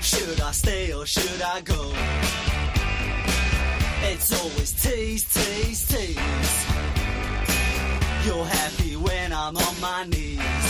[0.00, 1.92] Should I stay or should I go?
[4.10, 6.66] It's always tease, tease, tease.
[8.26, 10.67] You're happy when I'm on my knees.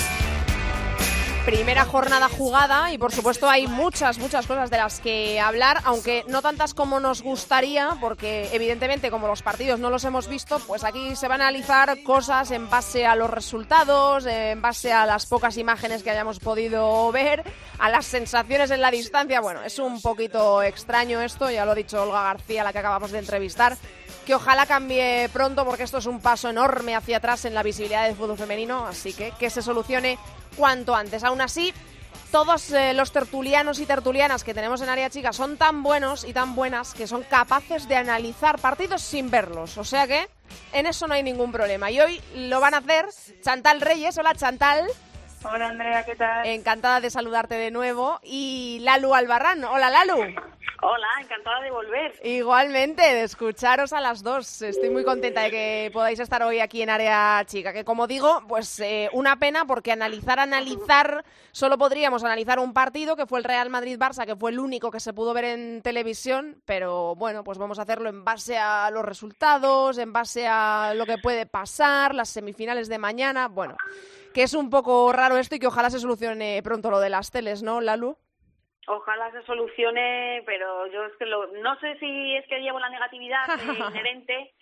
[1.48, 6.22] Primera jornada jugada y por supuesto hay muchas, muchas cosas de las que hablar, aunque
[6.28, 10.84] no tantas como nos gustaría, porque evidentemente como los partidos no los hemos visto, pues
[10.84, 15.24] aquí se van a analizar cosas en base a los resultados, en base a las
[15.24, 17.42] pocas imágenes que hayamos podido ver,
[17.78, 19.40] a las sensaciones en la distancia.
[19.40, 23.10] Bueno, es un poquito extraño esto, ya lo ha dicho Olga García, la que acabamos
[23.10, 23.78] de entrevistar
[24.28, 28.04] que ojalá cambie pronto porque esto es un paso enorme hacia atrás en la visibilidad
[28.04, 30.18] del fútbol femenino, así que que se solucione
[30.54, 31.24] cuanto antes.
[31.24, 31.72] Aún así,
[32.30, 36.34] todos eh, los tertulianos y tertulianas que tenemos en área chica son tan buenos y
[36.34, 39.78] tan buenas que son capaces de analizar partidos sin verlos.
[39.78, 40.28] O sea que
[40.74, 41.90] en eso no hay ningún problema.
[41.90, 43.06] Y hoy lo van a hacer
[43.42, 44.18] Chantal Reyes.
[44.18, 44.88] Hola Chantal.
[45.44, 46.46] Hola Andrea, ¿qué tal?
[46.46, 48.18] Encantada de saludarte de nuevo.
[48.22, 49.64] Y Lalu Albarrán.
[49.64, 50.34] Hola Lalu.
[50.80, 52.12] Hola, encantada de volver.
[52.22, 54.62] Igualmente, de escucharos a las dos.
[54.62, 57.72] Estoy muy contenta de que podáis estar hoy aquí en Área Chica.
[57.72, 63.16] Que como digo, pues eh, una pena porque analizar, analizar, solo podríamos analizar un partido
[63.16, 66.62] que fue el Real Madrid-Barça, que fue el único que se pudo ver en televisión.
[66.64, 71.06] Pero bueno, pues vamos a hacerlo en base a los resultados, en base a lo
[71.06, 73.48] que puede pasar, las semifinales de mañana.
[73.48, 73.76] Bueno,
[74.34, 77.30] que es un poco raro esto y que ojalá se solucione pronto lo de las
[77.30, 78.16] teles, ¿no, Lalu?
[78.86, 82.88] Ojalá se solucione, pero yo es que lo, no sé si es que llevo la
[82.88, 83.44] negatividad
[83.90, 84.54] inherente,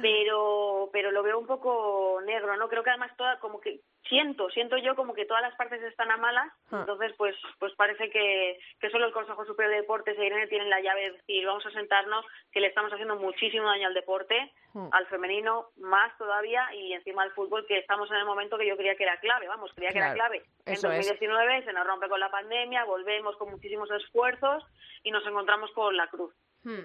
[0.00, 2.68] pero pero lo veo un poco negro, ¿no?
[2.68, 6.10] Creo que además toda como que siento, siento yo como que todas las partes están
[6.10, 10.26] a malas, entonces pues pues parece que, que solo el Consejo Superior de Deportes e
[10.26, 13.88] Irene tienen la llave de decir vamos a sentarnos que le estamos haciendo muchísimo daño
[13.88, 14.52] al deporte,
[14.90, 18.76] al femenino más todavía y encima al fútbol que estamos en el momento que yo
[18.76, 20.42] creía que era clave, vamos, creía que era clave.
[20.66, 24.64] En 2019 se nos rompe con la pandemia, volvemos con muchísimos esfuerzos
[25.02, 26.34] y nos encontramos con la cruz.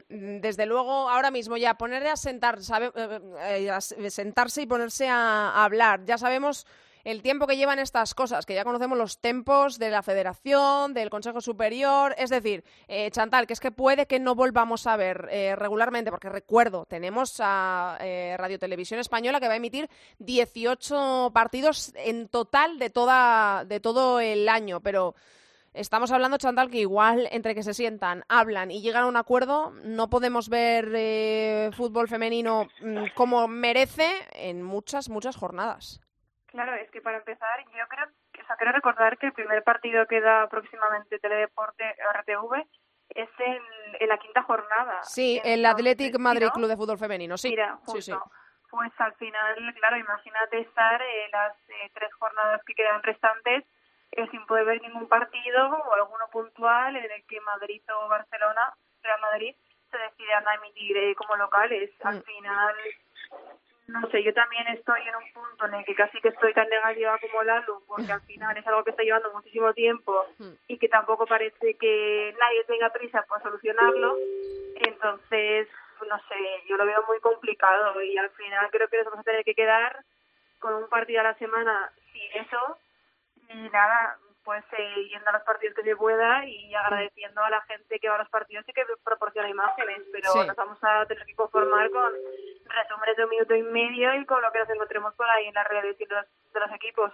[0.10, 5.64] Desde luego, ahora mismo ya poner a sentar, sabe, eh, a sentarse y ponerse a
[5.64, 6.04] hablar.
[6.04, 6.68] Ya sabemos
[7.10, 11.10] el tiempo que llevan estas cosas, que ya conocemos los tempos de la Federación, del
[11.10, 15.28] Consejo Superior, es decir, eh, Chantal, que es que puede que no volvamos a ver
[15.32, 21.32] eh, regularmente, porque recuerdo, tenemos a eh, Radio Televisión Española que va a emitir 18
[21.34, 25.16] partidos en total de, toda, de todo el año, pero...
[25.72, 29.72] Estamos hablando, Chantal, que igual entre que se sientan, hablan y llegan a un acuerdo,
[29.84, 36.02] no podemos ver fútbol femenino mm, como merece en muchas, muchas jornadas.
[36.52, 40.06] Claro, es que para empezar, yo creo, o sea, quiero recordar que el primer partido
[40.08, 42.66] que da próximamente Teledeporte RTV
[43.10, 43.64] es en,
[44.00, 45.04] en la quinta jornada.
[45.04, 47.50] Sí, el Athletic Madrid Club de Fútbol Femenino, sí.
[47.50, 48.32] Mira, justo.
[48.70, 53.66] Pues al final, claro, imagínate estar en las eh, tres jornadas que quedan restantes
[54.12, 58.74] eh, sin poder ver ningún partido o alguno puntual en el que Madrid o Barcelona,
[59.02, 59.56] Real Madrid,
[59.90, 61.90] se decidan a emitir eh, como locales.
[62.04, 62.24] Al mm.
[62.24, 62.76] final
[63.90, 66.70] no sé, yo también estoy en un punto en el que casi que estoy tan
[66.70, 70.54] negativa como Lalu, porque al final es algo que está llevando muchísimo tiempo hmm.
[70.68, 74.16] y que tampoco parece que nadie tenga prisa por solucionarlo.
[74.76, 75.68] Entonces,
[76.08, 79.24] no sé, yo lo veo muy complicado y al final creo que nos vamos a
[79.24, 80.04] tener que quedar
[80.60, 82.78] con un partido a la semana sin eso
[83.50, 84.18] y nada,
[84.50, 88.10] pues eh, yendo a los partidos que se pueda y agradeciendo a la gente que
[88.10, 91.88] va a los partidos y que proporciona imágenes, pero nos vamos a tener que conformar
[91.92, 92.12] con
[92.66, 95.54] resúmenes de un minuto y medio y con lo que nos encontremos por ahí en
[95.54, 97.14] las redes de los, de los equipos.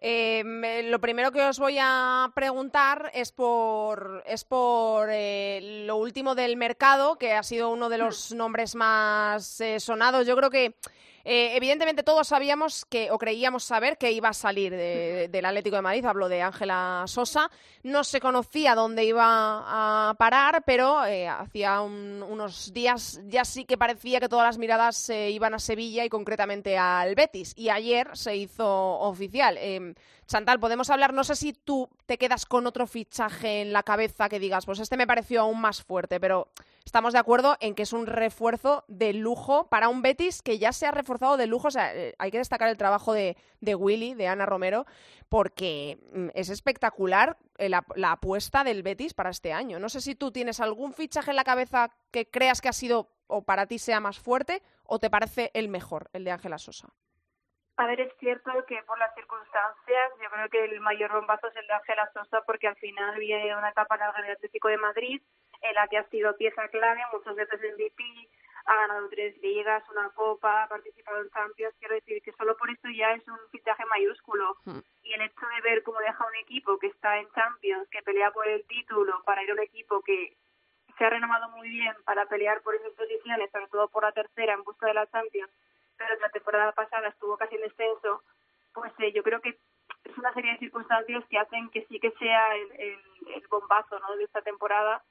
[0.00, 6.34] Eh, lo primero que os voy a preguntar es por, es por eh, lo último
[6.34, 10.26] del mercado, que ha sido uno de los nombres más eh, sonados.
[10.26, 10.76] Yo creo que
[11.24, 15.82] eh, evidentemente todos sabíamos que, o creíamos saber que iba a salir del Atlético de
[15.82, 17.50] Madrid, hablo de Ángela Sosa.
[17.82, 23.78] No se conocía dónde iba a parar, pero eh, hacía unos días ya sí que
[23.78, 27.54] parecía que todas las miradas se iban a Sevilla y concretamente al Betis.
[27.56, 28.66] Y ayer se hizo
[29.00, 29.58] oficial.
[30.26, 34.28] Chantal, podemos hablar, no sé si tú te quedas con otro fichaje en la cabeza
[34.28, 36.48] que digas, pues este me pareció aún más fuerte, pero
[36.84, 40.72] estamos de acuerdo en que es un refuerzo de lujo para un Betis que ya
[40.72, 41.68] se ha reforzado de lujo.
[41.68, 44.84] O sea, eh, hay que destacar el trabajo de, de Willy, de Ana Romero,
[45.28, 49.78] porque mm, es espectacular la, la apuesta del Betis para este año.
[49.78, 53.10] No sé si tú tienes algún fichaje en la cabeza que creas que ha sido
[53.26, 56.88] o para ti sea más fuerte o te parece el mejor, el de Ángela Sosa.
[57.76, 61.56] A ver, es cierto que por las circunstancias, yo creo que el mayor bombazo es
[61.56, 65.22] el de Ángela Sosa, porque al final viene una etapa larga del Atlético de Madrid,
[65.64, 68.04] en la que ha sido pieza clave, muchas veces MVP,
[68.66, 71.74] ha ganado tres ligas, una copa, ha participado en Champions.
[71.78, 74.56] Quiero decir que solo por esto ya es un fichaje mayúsculo.
[74.64, 74.80] Hmm.
[75.02, 78.30] Y el hecho de ver cómo deja un equipo que está en Champions, que pelea
[78.30, 80.36] por el título, para ir a un equipo que
[80.96, 84.54] se ha renovado muy bien para pelear por esas posiciones, sobre todo por la tercera
[84.54, 85.50] en busca de la Champions,
[85.96, 88.22] pero la temporada pasada estuvo casi en descenso,
[88.72, 89.58] pues eh, yo creo que
[90.04, 92.98] es una serie de circunstancias que hacen que sí que sea el, el,
[93.34, 94.16] el bombazo ¿no?
[94.16, 95.02] de esta temporada.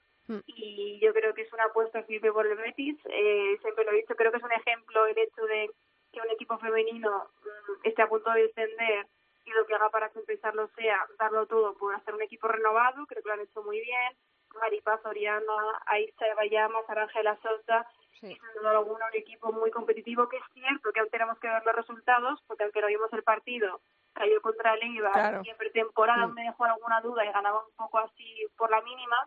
[0.46, 2.98] Y yo creo que es una apuesta firme por el Betis.
[3.06, 5.70] Eh, siempre lo he dicho, creo que es un ejemplo el hecho de
[6.12, 9.08] que un equipo femenino mm, esté a punto de descender
[9.46, 13.06] y lo que haga para que empezarlo sea darlo todo por hacer un equipo renovado,
[13.08, 14.14] creo que lo han hecho muy bien.
[14.62, 15.44] Maripaz, Oriana,
[15.88, 17.86] Aisha de Bayama, Ángela Sosa,
[18.20, 18.28] Sí.
[18.32, 21.48] y sin duda alguna un equipo muy competitivo que es cierto que aún tenemos que
[21.50, 23.82] ver los resultados, porque aunque no vimos el partido,
[24.14, 25.42] cayó contra el Eibar Claro.
[25.44, 26.34] y en pretemporada Mm.
[26.34, 29.18] me dejó alguna duda y ganaba un poco así por la mínima,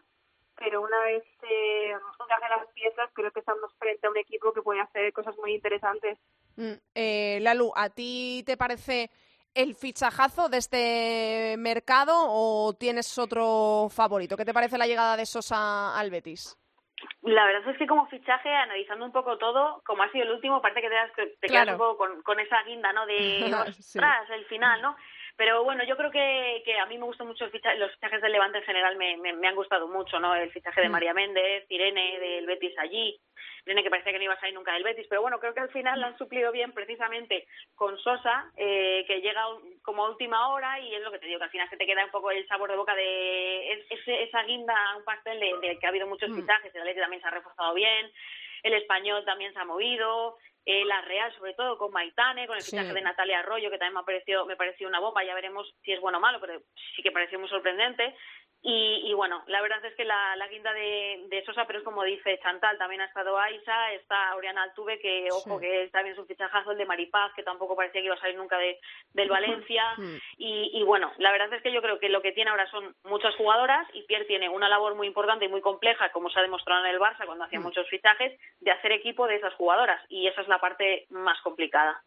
[0.58, 4.62] pero una vez eh, encaje las piezas creo que estamos frente a un equipo que
[4.62, 6.18] puede hacer cosas muy interesantes.
[6.56, 9.10] Mm, eh, Lalu, ¿a ti te parece
[9.54, 14.36] el fichajazo de este mercado o tienes otro favorito?
[14.36, 16.56] ¿Qué te parece la llegada de Sosa al Betis?
[17.22, 20.62] La verdad es que como fichaje, analizando un poco todo, como ha sido el último,
[20.62, 23.04] parece que te, das- te quedas un poco con, con esa guinda, ¿no?
[23.06, 23.38] De,
[23.80, 23.98] Sí.
[23.98, 24.96] ostras, el final, ¿no?
[25.36, 28.22] Pero bueno, yo creo que, que a mí me gustan mucho el ficha- los fichajes
[28.22, 30.34] del Levante en general, me, me, me han gustado mucho, ¿no?
[30.34, 30.92] El fichaje de Mm.
[30.92, 33.20] María Méndez, Irene del Betis allí,
[33.66, 35.60] Irene que parecía que no iba a salir nunca del Betis, pero bueno, creo que
[35.60, 39.42] al final lo han suplido bien precisamente con Sosa, eh, que llega
[39.82, 41.84] como a última hora y es lo que te digo, que al final se te
[41.86, 45.52] queda un poco el sabor de boca de es- ese- esa guinda, un pastel de,
[45.60, 46.40] de que ha habido muchos Mm.
[46.40, 48.10] fichajes, el Atleti también se ha reforzado bien,
[48.62, 52.62] el español también se ha movido, eh, la Real sobre todo con Maitane, con el
[52.62, 52.72] Sí.
[52.72, 55.72] fichaje de Natalia Arroyo, que también me ha parecido, me pareció una bomba, ya veremos
[55.82, 56.60] si es bueno o malo, pero
[56.94, 58.14] sí que pareció muy sorprendente.
[58.68, 61.84] Y, y bueno, la verdad es que la, la guinda de, de Sosa, pero es
[61.84, 65.66] como dice Chantal, también ha estado Aisa, está Oriana Altuve, que ojo, Sí.
[65.66, 68.36] que también es un fichajazo, el de Maripaz, que tampoco parecía que iba a salir
[68.36, 68.80] nunca de,
[69.12, 69.84] del Valencia.
[69.96, 70.16] Mm.
[70.38, 72.92] Y, y bueno, la verdad es que yo creo que lo que tiene ahora son
[73.04, 76.42] muchas jugadoras y Pierre tiene una labor muy importante y muy compleja, como se ha
[76.42, 77.62] demostrado en el Barça cuando hacía Mm.
[77.62, 80.02] muchos fichajes, de hacer equipo de esas jugadoras.
[80.08, 82.02] Y esa es la parte más complicada.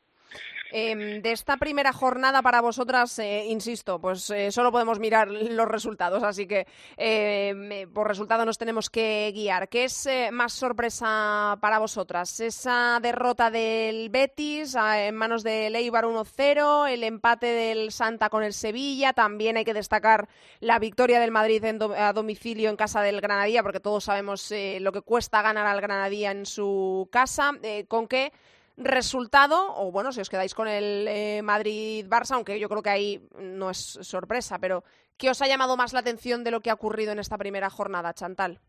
[0.71, 5.67] Em, de esta primera jornada para vosotras, eh, insisto, pues eh, solo podemos mirar los
[5.67, 9.67] resultados, así que eh, me- por resultado nos tenemos que guiar.
[9.67, 12.39] ¿Qué es eh, más sorpresa para vosotras?
[12.39, 18.43] ¿Esa derrota del Betis ah, en manos del Eibar 1-0, el empate del Santa con
[18.43, 19.13] el Sevilla?
[19.13, 23.63] También hay que destacar la victoria del Madrid en a domicilio en casa del Granadilla,
[23.63, 27.53] porque todos sabemos eh, lo que cuesta ganar al Granadilla en su casa.
[27.63, 28.31] Eh, ¿Con qué?
[28.79, 33.21] Resultado, o bueno, si os quedáis con el eh, Madrid-Barça, aunque yo creo que ahí
[33.37, 34.83] no es sorpresa, pero
[35.17, 37.69] ¿qué os ha llamado más la atención de lo que ha ocurrido en esta primera
[37.69, 38.59] jornada, Chantal?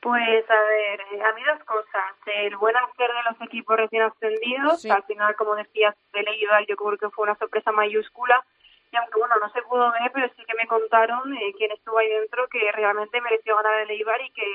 [0.00, 2.14] Pues a ver, eh, a mí dos cosas.
[2.26, 4.88] El buen hacer de los equipos recién ascendidos, Sí.
[4.90, 8.44] al final, como decías, de Eibar yo creo que fue una sorpresa mayúscula.
[8.92, 11.98] Y aunque bueno, no se pudo ver, pero sí que me contaron eh, quién estuvo
[11.98, 14.46] ahí dentro que realmente mereció ganar el Eibar y que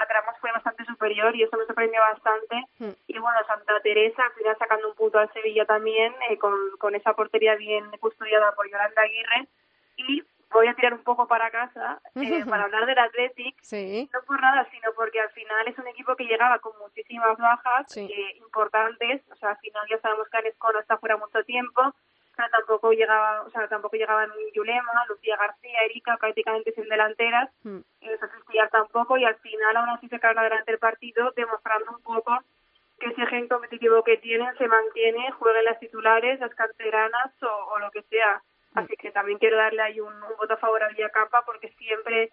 [0.00, 2.64] a tramos fue bastante superior y eso me sorprendió bastante.
[2.78, 2.90] Hmm.
[3.06, 6.94] Y bueno, Santa Teresa al final sacando un punto al Sevilla también, eh, con, con
[6.94, 9.48] esa portería bien custodiada por Yolanda Aguirre.
[9.96, 14.08] Y voy a tirar un poco para casa eh, para hablar del Athletic Sí.
[14.12, 17.86] no por nada, sino porque al final es un equipo que llegaba con muchísimas bajas
[17.88, 18.10] Sí.
[18.12, 19.22] eh, importantes.
[19.30, 21.94] O sea, al final ya sabemos que Anesco no está fuera mucho tiempo,
[22.50, 27.50] tampoco llegaba, o sea, tampoco llegaban Yulema, Lucía García, Erika, prácticamente sin delanteras.
[27.62, 27.80] Mm.
[28.00, 28.18] Eh,
[28.70, 32.38] tampoco, y al final aún así sacaron adelante el partido, demostrando un poco
[32.98, 37.78] que ese gen competitivo que tienen se mantiene, jueguen las titulares, las canteranas o, o
[37.78, 38.42] lo que sea.
[38.74, 42.30] Así que también quiero darle ahí un, un voto favorable a Capa porque siempre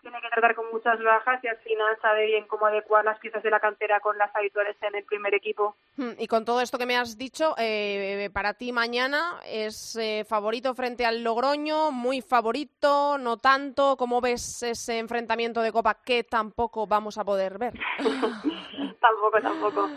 [0.00, 3.42] tiene que tratar con muchas bajas y al final sabe bien cómo adecuar las piezas
[3.42, 5.76] de la cantera con las habituales en el primer equipo.
[5.96, 10.24] Hmm, Y con todo esto que me has dicho, eh, para ti mañana es eh,
[10.28, 13.96] favorito frente al Logroño, muy favorito, no tanto.
[13.96, 17.74] ¿Cómo ves ese enfrentamiento de Copa que tampoco vamos a poder ver?
[19.00, 19.88] tampoco, tampoco.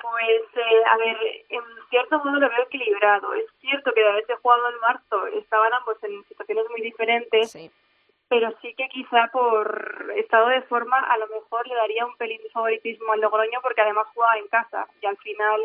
[0.00, 1.16] Pues, eh, a ver,
[1.48, 3.32] en cierto modo lo veo equilibrado.
[3.34, 7.70] Es cierto que de haberse jugado en marzo estaban ambos en situaciones muy diferentes, Sí.
[8.32, 12.40] Pero sí que quizá por estado de forma a lo mejor le daría un pelín
[12.42, 15.60] de favoritismo al Logroño porque además jugaba en casa y al final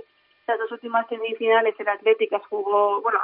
[0.47, 3.19] las dos últimas semifinales el Atlético jugó, bueno,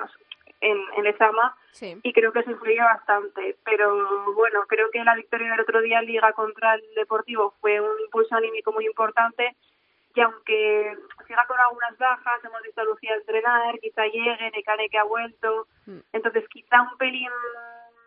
[0.61, 1.99] en, en Lezama Sí.
[2.03, 3.57] y creo que eso influye bastante.
[3.65, 7.81] Pero bueno, creo que la victoria del otro día en Liga contra el Deportivo fue
[7.81, 9.55] un impulso anímico muy importante
[10.15, 10.95] y aunque
[11.27, 15.67] siga con algunas bajas, hemos visto a Lucía entrenar, quizá llegue, Necane que ha vuelto,
[15.85, 15.99] Mm.
[16.13, 17.29] entonces quizá un pelín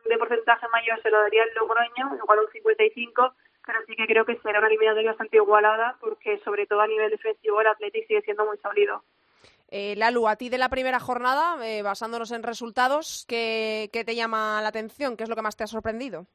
[0.09, 3.35] de porcentaje mayor se lo daría el Logroño, igual un 55,
[3.67, 7.11] pero sí que creo que será una eliminatoria bastante igualada porque sobre todo a nivel
[7.11, 9.03] defensivo el Athletic sigue siendo muy sólido.
[9.69, 14.15] Eh, Lalu, a ti de la primera jornada, eh, basándonos en resultados, ¿qué, ¿qué te
[14.15, 15.17] llama la atención?
[15.17, 16.27] ¿Qué es lo que más te ha sorprendido?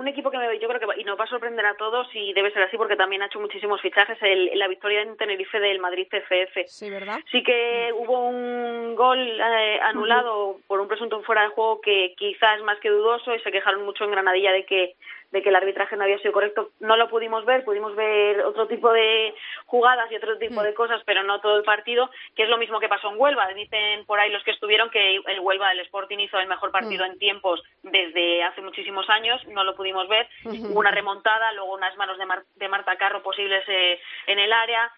[0.00, 2.32] Un equipo que me, yo creo que y nos va a sorprender a todos y
[2.32, 5.78] debe ser así porque también ha hecho muchísimos fichajes el, la victoria en Tenerife del
[5.78, 6.66] Madrid CFF.
[6.66, 7.20] Sí, ¿verdad?
[7.30, 12.56] Sí que hubo un gol eh, anulado por un presunto fuera de juego que quizás
[12.56, 14.94] es más que dudoso y se quejaron mucho en Granadilla de que
[15.30, 16.70] de que el arbitraje no había sido correcto.
[16.80, 19.34] No lo pudimos ver, pudimos ver otro tipo de
[19.66, 22.80] jugadas y otro tipo de cosas, pero no todo el partido, que es lo mismo
[22.80, 23.46] que pasó en Huelva.
[23.54, 27.04] Dicen por ahí los que estuvieron que el Huelva del Sporting hizo el mejor partido
[27.04, 30.28] en tiempos desde hace muchísimos años, no lo pudimos ver.
[30.44, 34.52] Hubo una remontada, luego unas manos de, Mar- de Marta Carro posibles eh, en el
[34.52, 34.90] área.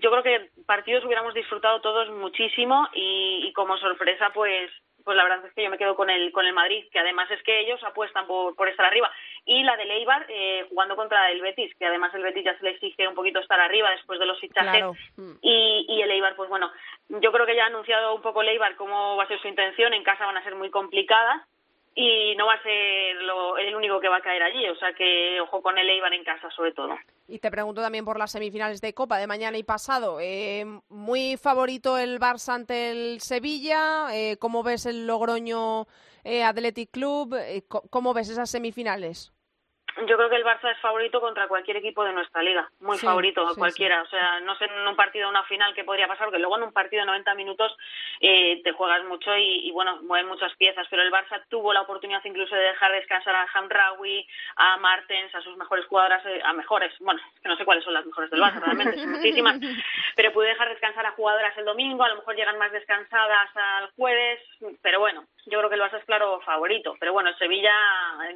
[0.00, 4.70] Yo creo que partidos hubiéramos disfrutado todos muchísimo y, y como sorpresa, pues
[5.08, 7.30] pues la verdad es que yo me quedo con el con el Madrid, que además
[7.30, 9.10] es que ellos apuestan por, por estar arriba.
[9.46, 12.62] Y la de Eibar eh, jugando contra el Betis, que además el Betis ya se
[12.62, 14.70] le exige un poquito estar arriba después de los fichajes.
[14.70, 14.92] Claro.
[15.40, 16.70] Y, y el Eibar, pues bueno,
[17.08, 19.48] yo creo que ya ha anunciado un poco el Eibar cómo va a ser su
[19.48, 19.94] intención.
[19.94, 21.40] En casa van a ser muy complicadas
[22.00, 24.68] y no va a ser lo- el único que va a caer allí.
[24.68, 26.96] O sea que ojo con el Eibar en casa, sobre todo.
[27.26, 30.18] Y te pregunto también por las semifinales de Copa de mañana y pasado.
[30.20, 34.14] Eh, muy favorito el Barça ante el Sevilla.
[34.14, 35.86] Eh, ¿Cómo ves el Logroño
[36.22, 37.34] eh, Athletic Club?
[37.34, 39.32] Eh, ¿Cómo ves esas semifinales?
[40.06, 43.06] Yo creo que el Barça es favorito contra cualquier equipo de nuestra liga, muy Sí,
[43.06, 44.02] favorito, sí, cualquiera.
[44.02, 46.56] O sea, no sé en un partido o una final qué podría pasar, porque luego
[46.56, 47.76] en un partido de 90 minutos
[48.20, 50.86] eh, te juegas mucho y, y, bueno, mueven muchas piezas.
[50.90, 54.26] Pero el Barça tuvo la oportunidad incluso de dejar descansar a Hamraoui,
[54.56, 57.94] a Martens, a sus mejores jugadoras, eh, a mejores, bueno, que no sé cuáles son
[57.94, 59.58] las mejores del Barça realmente, son muchísimas,
[60.14, 63.90] pero pude dejar descansar a jugadoras el domingo, a lo mejor llegan más descansadas al
[63.96, 64.40] jueves,
[64.82, 67.72] pero bueno, yo creo que el Barça es claro favorito, pero bueno, el Sevilla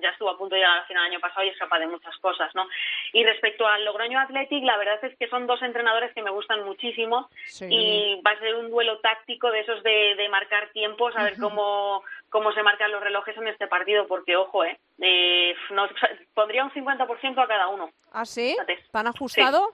[0.01, 1.79] ya estuvo a punto de llegar a la final el año pasado y es capaz
[1.79, 2.67] de muchas cosas, ¿no?
[3.13, 6.65] Y respecto al Logroño Athletic, la verdad es que son dos entrenadores que me gustan
[6.65, 7.67] muchísimo Sí.
[7.71, 11.35] y va a ser un duelo táctico de esos de, de marcar tiempos, a ver
[11.39, 14.79] cómo, cómo se marcan los relojes en este partido, porque ojo, ¿eh?
[15.01, 15.89] eh no,
[16.35, 17.91] pondría un 50% a cada uno.
[18.13, 18.57] ¿Ah, sí?
[18.91, 19.71] ¿Tan ajustado?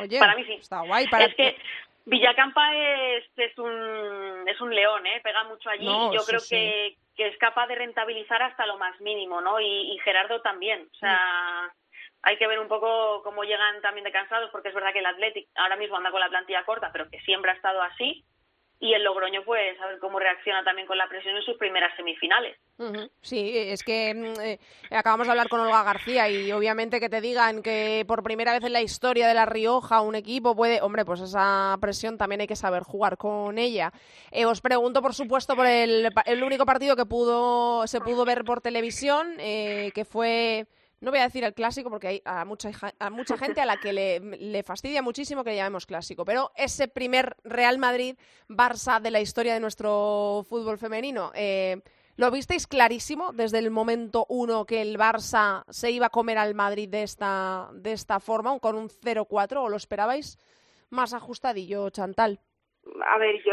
[0.00, 0.54] Oye, Para mí sí.
[0.54, 1.08] Está guay.
[1.08, 1.24] Para...
[1.24, 1.56] Es que
[2.04, 5.20] Villacampa es, es un es un león, ¿eh?
[5.22, 8.78] Pega mucho allí No, yo sí, creo que, que es capaz de rentabilizar hasta lo
[8.78, 9.60] más mínimo, ¿no?
[9.60, 10.88] Y, Gerardo también.
[10.92, 11.18] O sea,
[12.22, 15.06] hay que ver un poco cómo llegan también de cansados, porque es verdad que el
[15.06, 18.24] Athletic ahora mismo anda con la plantilla corta, pero que siempre ha estado así.
[18.80, 21.96] Y el Logroño, pues, a ver cómo reacciona también con la presión en sus primeras
[21.96, 22.56] semifinales.
[23.20, 24.58] Sí, es que mm, eh,
[24.92, 28.62] acabamos de hablar con Olga García y obviamente que te digan que por primera vez
[28.62, 32.46] en la historia de La Rioja un equipo puede, hombre, pues esa presión también hay
[32.46, 33.92] que saber jugar con ella.
[34.30, 38.44] Eh, os pregunto, por supuesto, por el, el único partido que pudo se pudo ver
[38.44, 40.66] por televisión, eh, que fue
[41.00, 43.76] no voy a decir el clásico porque hay a mucha, a mucha gente a la
[43.76, 49.10] que le, le fastidia muchísimo que le llamemos clásico, pero ese primer Real Madrid-Barça de
[49.10, 51.80] la historia de nuestro fútbol femenino, eh,
[52.16, 56.54] ¿lo visteis clarísimo desde el momento uno que el Barça se iba a comer al
[56.54, 60.38] Madrid de esta, de esta forma, con un 0-4, o lo esperabais
[60.90, 62.40] más ajustadillo, Chantal?
[63.06, 63.52] A ver, yo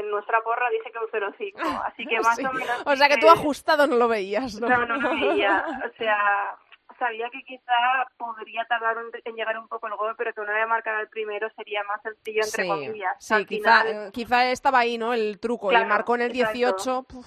[0.00, 1.54] en nuestra porra dije que un 0-5,
[1.86, 2.44] así que más Sí.
[2.44, 2.82] o menos...
[2.84, 4.68] O sea que tú ajustado no lo veías, ¿no?
[4.68, 5.64] No, no lo veía.
[5.92, 6.56] O sea,
[6.98, 7.72] sabía que quizá
[8.18, 11.48] podría tardar en llegar un poco el gol, pero que una vez marcar el primero
[11.56, 13.16] sería más sencillo, entre Sí, comillas.
[13.18, 15.14] sí, Al quizá, final- eh, quizá estaba ahí, ¿no?
[15.14, 15.68] El truco.
[15.68, 16.52] y Claro, marcó en el exacto.
[16.58, 17.02] 18.
[17.04, 17.26] puf,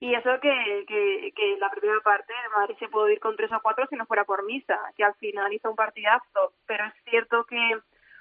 [0.00, 3.60] Y eso que, que, que la primera parte Madrid se pudo ir con 3 o
[3.60, 6.52] 4 si no fuera por Misa, que al final hizo un partidazo.
[6.66, 7.58] Pero es cierto que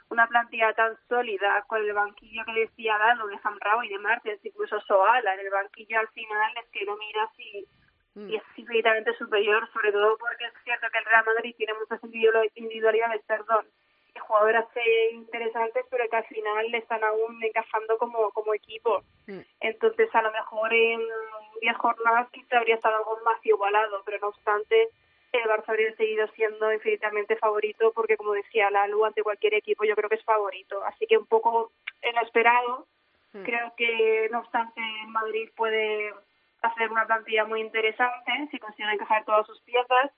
[0.09, 4.43] una plantilla tan sólida, con el banquillo que decía Lalo, de Hamrao y de Martens,
[4.45, 7.65] incluso Soala, en el banquillo al final es que lo miras y,
[8.15, 8.29] Mm.
[8.29, 12.03] y es infinitamente superior, sobre todo porque es cierto que el Real Madrid tiene muchas
[12.03, 13.65] individual- individualidades, perdón,
[14.15, 19.01] y jugadoras eh, interesantes, pero que al final le están aún encajando como, como equipo.
[19.25, 19.39] Mm.
[19.61, 21.01] Entonces, a lo mejor en
[21.61, 24.89] 10 jornadas quizá habría estado algo más igualado, pero no obstante,
[25.38, 29.95] el Barça habría seguido siendo infinitamente favorito porque, como decía Lalu, ante cualquier equipo yo
[29.95, 30.84] creo que es favorito.
[30.86, 31.71] Así que un poco
[32.01, 32.88] en lo esperado,
[33.34, 33.43] Mm.
[33.43, 36.13] creo que no obstante Madrid puede
[36.61, 40.11] hacer una plantilla muy interesante si consiguen encajar todas sus piezas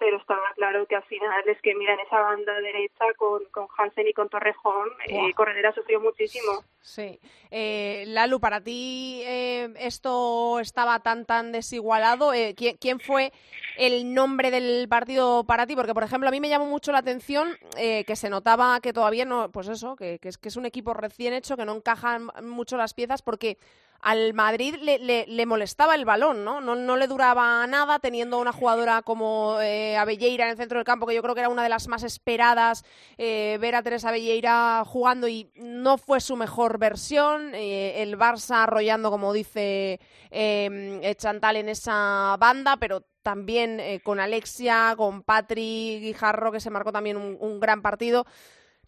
[0.00, 3.68] pero estaba claro que al final es que mira en esa banda derecha con, con
[3.76, 6.64] Hansen y con Torrejón, eh, Corredera sufrió muchísimo.
[6.80, 7.20] Sí.
[7.50, 12.32] Eh, Lalu, para ti eh, esto estaba tan tan desigualado.
[12.32, 13.30] Eh, ¿quién, ¿quién, fue
[13.76, 15.76] el nombre del partido para ti?
[15.76, 18.94] Porque, por ejemplo, a mí me llamó mucho la atención eh, que se notaba que
[18.94, 21.76] todavía no, pues eso, que, que, es, que es un equipo recién hecho, que no
[21.76, 23.58] encajan mucho las piezas, porque
[24.02, 26.60] al Madrid le, le, le, molestaba el balón, ¿no?
[26.60, 26.74] ¿no?
[26.74, 31.06] No le duraba nada teniendo una jugadora como eh, Abelleira en el centro del campo,
[31.06, 32.84] que yo creo que era una de las más esperadas,
[33.18, 37.54] eh, ver a Teresa Abelleira jugando y no fue su mejor versión.
[37.54, 44.94] Eh, el Barça arrollando, como dice eh, Chantal, en esa banda, pero también con Alexia,
[44.96, 48.24] con Patri Guijarro, que se marcó también un, gran partido.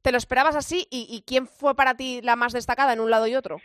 [0.01, 0.87] ¿Te lo esperabas así?
[0.91, 3.59] ¿Y, ¿Y quién fue para ti la más destacada en un lado y otro?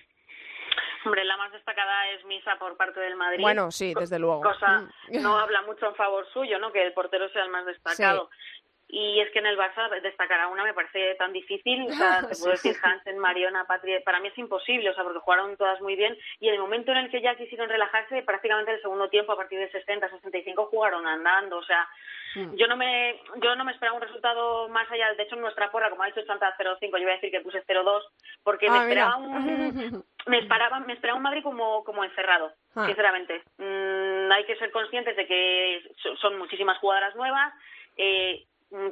[1.08, 3.42] Hombre, la más destacada es Misa por parte del Madrid.
[3.42, 4.42] Bueno, sí, desde luego.
[4.42, 6.72] Cosa no habla mucho en favor suyo, ¿no?
[6.72, 8.30] Que el portero sea el más destacado.
[8.32, 8.57] Sí.
[8.90, 11.88] Y es que en el Barça destacar a una me parece tan difícil.
[11.90, 14.02] O sea, te puedo decir Hansen, Mariona, Patria.
[14.04, 16.18] Para mí es imposible, o sea, porque jugaron todas muy bien.
[16.40, 19.38] Y en el momento en el que ya quisieron relajarse, prácticamente el segundo tiempo, a
[19.38, 21.58] partir de 60, 65, jugaron andando.
[21.58, 21.88] O sea,
[22.36, 22.56] mm.
[22.56, 25.14] yo no me yo no me esperaba un resultado más allá.
[25.16, 27.42] De hecho, en nuestra porra, como ha dicho Santa 0-5, yo voy a decir que
[27.42, 28.02] puse 0-2,
[28.44, 32.86] porque ah, me esperaba un me esperaba me esperaba un Madrid como como encerrado ah.
[32.86, 35.82] sinceramente mm, hay que ser conscientes de que
[36.20, 37.54] son muchísimas jugadoras nuevas
[37.96, 38.46] eh,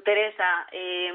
[0.03, 1.13] Teresa eh,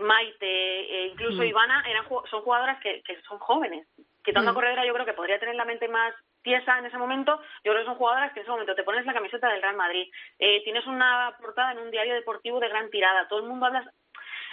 [0.00, 1.46] Maite e incluso mm.
[1.46, 3.86] Ivana eran son jugadoras que, que son jóvenes
[4.24, 4.52] quitando mm.
[4.52, 7.72] a Corredera yo creo que podría tener la mente más tiesa en ese momento yo
[7.72, 10.10] creo que son jugadoras que en ese momento te pones la camiseta del Real Madrid
[10.38, 13.90] eh, tienes una portada en un diario deportivo de gran tirada todo el mundo habla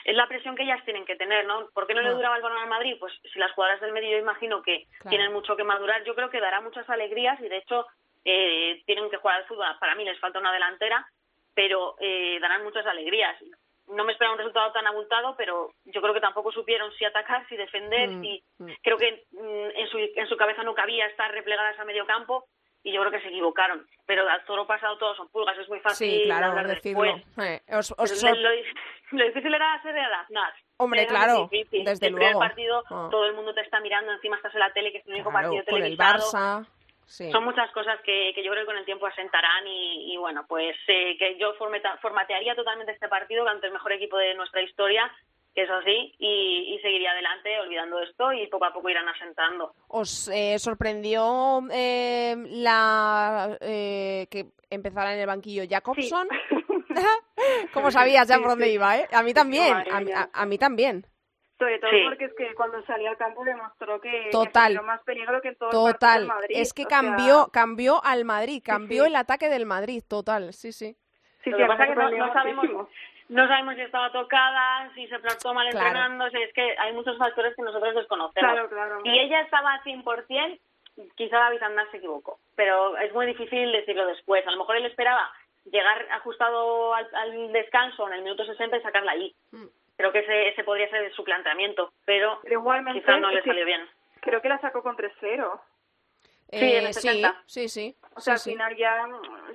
[0.06, 1.68] es la presión que ellas tienen que tener, ¿no?
[1.74, 2.10] ¿Por qué no, no.
[2.10, 2.96] le duraba el balón al Madrid?
[3.00, 5.10] Pues si las jugadoras del medio yo imagino que claro.
[5.10, 7.88] tienen mucho que madurar, yo creo que dará muchas alegrías y de hecho
[8.24, 9.66] eh, tienen que jugar al fútbol.
[9.80, 11.08] Para mí les falta una delantera,
[11.56, 13.36] pero eh, darán muchas alegrías.
[13.88, 17.48] No me esperaba un resultado tan abultado, pero yo creo que tampoco supieron si atacar,
[17.48, 18.72] si defender, mm, si mm.
[18.84, 22.46] creo que mm, en su en su cabeza no cabía estar replegadas a medio campo
[22.86, 23.86] y yo creo que se equivocaron.
[24.06, 27.04] Pero al toro pasado todos son pulgas, es muy fácil sí, claro, hablar decirlo.
[27.04, 27.48] después.
[27.48, 28.50] Eh, os, os lo, lo,
[29.12, 30.54] lo, difícil era hacer de adaptar.
[30.78, 32.40] Hombre, era claro, desde el luego.
[32.40, 33.10] partido oh.
[33.10, 35.32] todo el mundo te está mirando, encima estás en la tele, que es el único
[35.32, 36.16] claro, partido con televisado.
[36.16, 36.68] el Barça.
[37.06, 37.32] Sí.
[37.32, 40.46] Son muchas cosas que, que, yo creo que con el tiempo asentarán y, y bueno,
[40.48, 44.62] pues eh, que yo formeta, formatearía totalmente este partido ante el mejor equipo de nuestra
[44.62, 45.12] historia
[45.56, 49.74] que es así, y, y, seguiría adelante olvidando esto y poco a poco irán asentando.
[49.88, 56.28] ¿Os eh, sorprendió eh, la eh, que empezara en el banquillo Jacobson?
[56.50, 56.56] Sí.
[57.74, 58.74] ¿Cómo sabías ya sí, por dónde sí.
[58.74, 58.98] iba?
[58.98, 59.08] Eh?
[59.14, 61.06] A mí también, a, a, a, mí también.
[61.58, 62.02] Sobre todo sí.
[62.04, 64.74] porque es que cuando salió al campo demostró que, Total.
[64.74, 66.24] que más peligro que todo Total.
[66.24, 66.58] el Madrid.
[66.60, 67.52] Es que cambió, sea...
[67.54, 70.98] cambió al Madrid, cambió el ataque del Madrid, total, sí, sí.
[71.44, 72.90] Sí, Lo que pasa es que no, no sabemos
[73.28, 75.88] no sabemos si estaba tocada, si se plantó mal claro.
[75.88, 78.52] entrenando, es que hay muchos factores que nosotros desconocemos.
[78.52, 79.00] Claro, claro.
[79.04, 80.60] Y ella estaba al 100%,
[81.16, 84.46] quizá David Andal se equivocó, pero es muy difícil decirlo después.
[84.46, 85.32] A lo mejor él esperaba
[85.66, 89.36] llegar ajustado al, al descanso en el minuto 60 y sacarla allí.
[89.52, 89.66] Mm.
[89.98, 93.66] Creo que ese, ese podría ser su planteamiento, pero, pero igualmente, quizá no le salió
[93.66, 93.82] bien.
[94.22, 95.60] Creo que la sacó con 3-0.
[96.50, 97.44] Eh, sí, en el 70.
[97.48, 97.96] sí, sí.
[98.16, 99.08] O sea, sí, al final ya,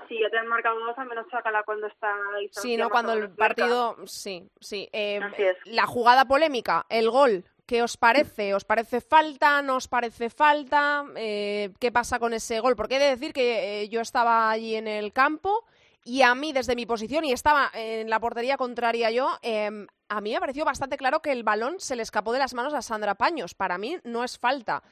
[0.09, 2.14] si ya te han marcado dos, al menos sácala cuando está...
[2.51, 3.97] Sí, no, cuando el partido...
[4.07, 4.88] Sí, sí.
[4.93, 5.57] Eh, Así es.
[5.66, 8.55] La jugada polémica, el gol, ¿qué os parece?
[8.55, 9.62] ¿Os parece falta?
[9.62, 11.05] ¿No os parece falta?
[11.16, 12.76] Eh, ¿Qué pasa con ese gol?
[12.76, 15.64] Porque he de decir que eh, yo estaba allí en el campo
[16.05, 20.20] y a mí, desde mi posición, y estaba en la portería contraria yo, eh, a
[20.20, 22.82] mí me pareció bastante claro que el balón se le escapó de las manos a
[22.82, 23.54] Sandra Paños.
[23.54, 24.82] Para mí no es falta.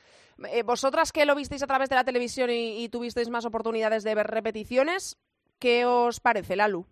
[0.52, 4.04] Eh, vosotras que lo visteis a través de la televisión y, y, tuvisteis más oportunidades
[4.04, 5.18] de ver repeticiones,
[5.58, 6.86] ¿qué os parece, Lalu?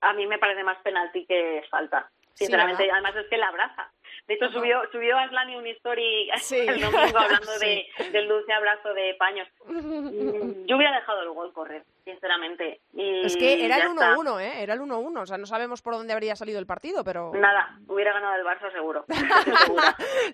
[0.00, 2.82] A mí me parece más penalti que falta, sinceramente.
[2.82, 3.92] Sí, Además es que la abraza.
[4.28, 6.58] De hecho, subió, subió Aslani un story sí.
[6.58, 7.84] el domingo hablando sí.
[7.98, 9.48] de, del dulce abrazo de paños.
[10.66, 12.80] Yo hubiera dejado el gol correr, sinceramente.
[12.92, 14.62] Y es que era el 1-1, ¿eh?
[14.62, 15.20] Era el 1-1.
[15.20, 17.32] O sea, no sabemos por dónde habría salido el partido, pero...
[17.34, 19.04] Nada, hubiera ganado el Barça seguro.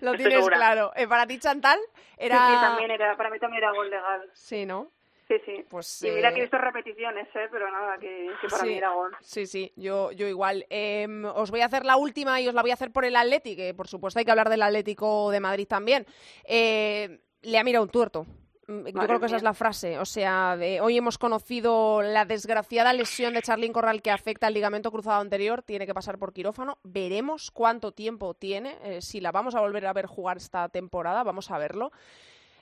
[0.01, 0.91] Lo tienes claro.
[0.95, 1.79] ¿Eh, ¿Para ti, Chantal?
[2.17, 2.37] Era...
[2.37, 4.29] Sí, sí, también era, para mí también era gol legal.
[4.33, 4.91] Sí, ¿no?
[5.29, 5.63] Sí, sí.
[5.69, 6.33] Pues, y mira eh...
[6.33, 7.47] que he visto repeticiones, ¿eh?
[7.51, 9.15] pero nada, que, que para sí, mí era gol.
[9.21, 10.65] Sí, sí, yo, yo igual.
[10.71, 13.15] Eh, os voy a hacer la última y os la voy a hacer por el
[13.15, 16.07] Atleti, que por supuesto hay que hablar del Atlético de Madrid también.
[16.45, 18.25] Eh, le ha mirado un tuerto.
[18.67, 19.27] Yo Madre creo que mía.
[19.27, 19.99] esa es la frase.
[19.99, 24.55] O sea, de, hoy hemos conocido la desgraciada lesión de Charlín Corral que afecta al
[24.55, 25.61] ligamento cruzado anterior.
[25.61, 26.79] Tiene que pasar por quirófano.
[26.83, 28.77] Veremos cuánto tiempo tiene.
[28.83, 31.91] Eh, si la vamos a volver a ver jugar esta temporada, vamos a verlo.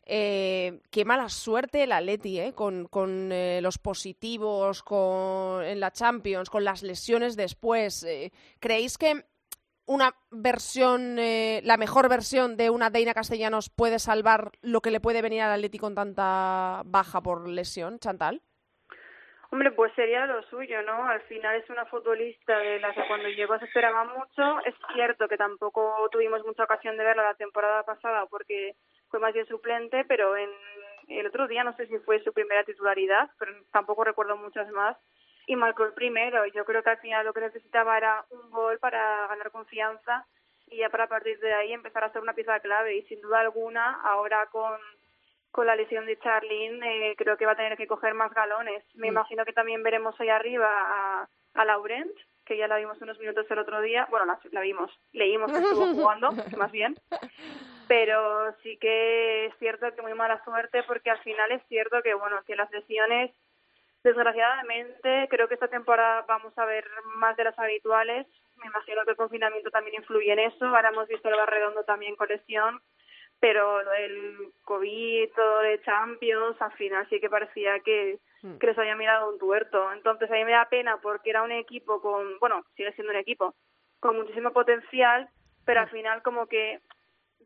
[0.09, 2.53] Eh, qué mala suerte el Atleti, ¿eh?
[2.53, 2.87] con,
[3.31, 8.03] eh, los positivos con, en la Champions, con las lesiones después.
[8.03, 8.31] Eh,
[8.61, 9.25] ¿Creéis que
[9.85, 15.01] una versión, eh, la mejor versión de una Deina Castellanos puede salvar lo que le
[15.01, 18.41] puede venir al Atleti con tanta baja por lesión, Chantal?
[19.49, 21.05] Hombre, pues sería lo suyo, ¿no?
[21.05, 24.59] Al final es una futbolista de la que cuando llegó se esperaba mucho.
[24.65, 28.75] Es cierto que tampoco tuvimos mucha ocasión de verla la temporada pasada porque
[29.09, 30.49] fue más bien suplente, pero en
[31.07, 34.97] el otro día no sé si fue su primera titularidad, pero tampoco recuerdo muchas más.
[35.45, 36.45] Y marcó el primero.
[36.47, 40.25] Yo creo que al final lo que necesitaba era un gol para ganar confianza
[40.67, 42.97] y ya para partir de ahí empezar a ser una pieza clave.
[42.97, 44.77] Y sin duda alguna, ahora con
[45.51, 48.83] con la lesión de Charlene eh, creo que va a tener que coger más galones.
[48.93, 52.11] Me imagino que también veremos ahí arriba a, a Laurent,
[52.45, 54.07] que ya la vimos unos minutos el otro día.
[54.11, 56.95] Bueno, la, la vimos, leímos que estuvo jugando, más bien.
[57.87, 62.13] Pero sí que es cierto que muy mala suerte porque al final es cierto que,
[62.13, 63.31] bueno, que las lesiones,
[64.03, 66.85] desgraciadamente, creo que esta temporada vamos a ver
[67.15, 68.27] más de las habituales.
[68.57, 70.65] Me imagino que el confinamiento también influye en eso.
[70.65, 72.81] Ahora hemos visto el Barredondo también con lesión
[73.39, 78.57] pero del COVID, todo de Champions, al final sí que parecía que, Mm.
[78.57, 79.91] que les había mirado un tuerto.
[79.93, 83.19] Entonces a mí me da pena porque era un equipo con, bueno, sigue siendo un
[83.19, 83.55] equipo
[83.99, 85.27] con muchísimo potencial,
[85.65, 86.79] pero al final como que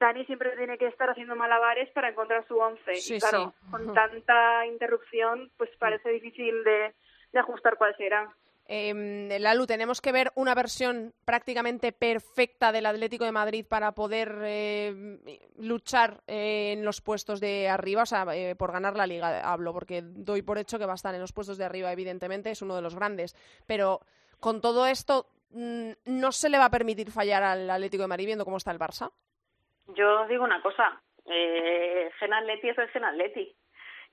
[0.02, 2.96] Dani siempre tiene que estar haciendo malabares para encontrar su once.
[2.96, 3.72] Sí, y claro, sí.
[3.72, 6.94] con tanta interrupción, pues parece difícil de,
[7.32, 8.36] de ajustar cuál será.
[8.66, 14.34] Eh, Lalu, tenemos que ver una versión prácticamente perfecta del Atlético de Madrid para poder
[14.44, 15.20] eh,
[15.58, 19.74] luchar eh, en los puestos de arriba, o sea, eh, por ganar la liga hablo,
[19.74, 22.62] porque doy por hecho que va a estar en los puestos de arriba, evidentemente, es
[22.62, 23.36] uno de los grandes.
[23.68, 24.00] Pero
[24.40, 28.28] con todo esto, mm, ¿no se le va a permitir fallar al Atlético de Madrid
[28.28, 29.12] viendo cómo está el Barça?
[29.88, 33.56] Yo digo una cosa, eh, Gen Atleti es el Gen Atleti.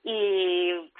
[0.01, 0.93] Y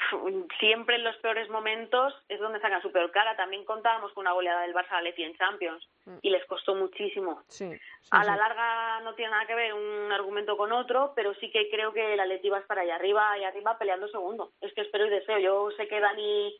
[0.60, 3.36] siempre en los peores momentos es donde sacan su peor cara.
[3.38, 5.88] También contábamos con una goleada del Barça Atleti en Champions
[6.22, 7.42] y les costó muchísimo.
[7.48, 7.72] Sí.
[8.12, 11.70] A la larga no tiene nada que ver un argumento con otro, pero sí que
[11.70, 14.52] creo que el Atleti va a estar ahí arriba y arriba peleando segundo.
[14.60, 15.40] Es que espero y deseo.
[15.40, 16.60] Yo sé que Dani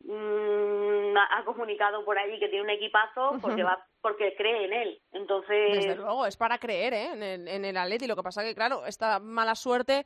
[0.00, 4.98] mm, ha comunicado por ahí que tiene un equipazo porque va porque cree en él.
[5.12, 7.06] Entonces, Desde luego, es para creer ¿eh?
[7.12, 8.06] en, el, en el Atleti.
[8.06, 10.04] Lo que pasa que, claro, esta mala suerte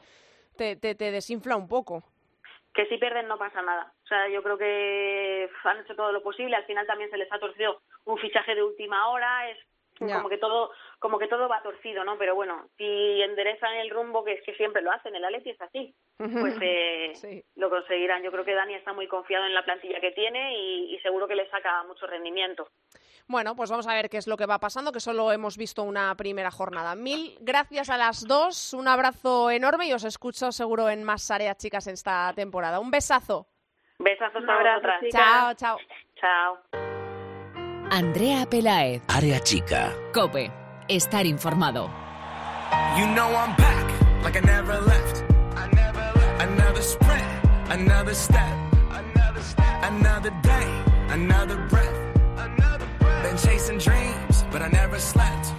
[0.57, 2.03] te, te, te desinfla un poco.
[2.75, 3.93] que si pierden no pasa nada.
[4.03, 6.57] O sea, yo creo que han hecho todo lo posible.
[6.57, 9.51] Al final también se les ha torcido un fichaje de última hora.
[9.51, 9.59] Es
[10.01, 10.17] Ya.
[10.17, 12.17] como que todo como que todo va torcido, ¿no?
[12.19, 15.61] Pero bueno, si enderezan el rumbo, que es que siempre lo hacen, el Atleti es
[15.61, 17.45] así, pues eh, Sí.
[17.57, 18.23] lo conseguirán.
[18.23, 21.27] Yo creo que Dani está muy confiado en la plantilla que tiene y, y seguro
[21.29, 22.69] que le saca mucho rendimiento.
[23.29, 25.83] Bueno, pues vamos a ver qué es lo que va pasando, que solo hemos visto
[25.85, 26.95] una primera jornada.
[26.97, 31.57] Mil gracias a las dos, un abrazo enorme y os escucho seguro en más áreas
[31.57, 32.81] chicas en esta temporada.
[32.81, 33.47] Un besazo.
[33.99, 35.13] Besazos para abrazo, vosotras.
[35.13, 35.79] Chao, chao.
[36.17, 36.92] Chao.
[37.93, 39.95] Andrea Pelaez, Área chica.
[40.15, 40.51] Cope,
[40.89, 41.91] estar informado.
[42.97, 45.23] You know I'm back, like I never left.
[45.55, 46.43] I never left.
[46.43, 47.23] Another sprint,
[47.69, 48.57] another step.
[48.91, 49.83] Another step.
[49.83, 51.99] Another day, another breath.
[52.39, 53.23] Another breath.
[53.25, 55.53] Been chasing dreams, but I never slept.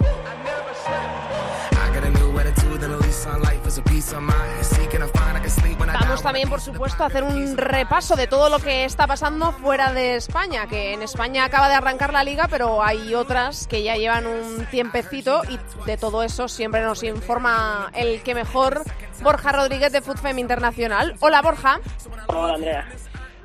[6.00, 9.92] Vamos también, por supuesto, a hacer un repaso de todo lo que está pasando fuera
[9.92, 13.96] de España, que en España acaba de arrancar la liga, pero hay otras que ya
[13.96, 18.82] llevan un tiempecito y de todo eso siempre nos informa el que mejor,
[19.22, 21.16] Borja Rodríguez de FoodFem Internacional.
[21.20, 21.80] Hola, Borja.
[22.28, 22.86] Hola, Andrea.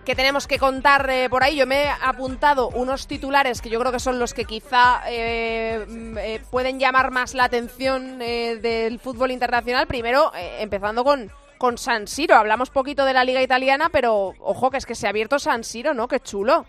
[0.09, 1.55] Que tenemos que contar eh, por ahí.
[1.55, 5.85] Yo me he apuntado unos titulares que yo creo que son los que quizá eh,
[5.87, 9.85] mm, eh, pueden llamar más la atención eh, del fútbol internacional.
[9.85, 11.29] Primero, empezando con,
[11.59, 12.33] con San Siro.
[12.33, 15.63] Hablamos poquito de la liga italiana, pero ojo que es que se ha abierto San
[15.63, 16.07] Siro, ¿no?
[16.07, 16.65] Qué chulo.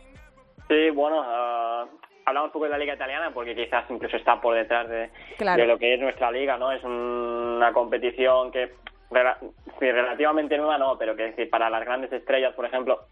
[0.69, 1.87] Sí, bueno, ah,
[2.27, 5.63] hablamos un poco de la liga italiana porque quizás incluso está por detrás de, Claro.
[5.63, 6.73] de lo que es nuestra liga, ¿no?
[6.73, 8.75] Es una competición que
[9.79, 13.07] sí, relativamente nueva, no, pero que es decir, para las grandes estrellas, por ejemplo,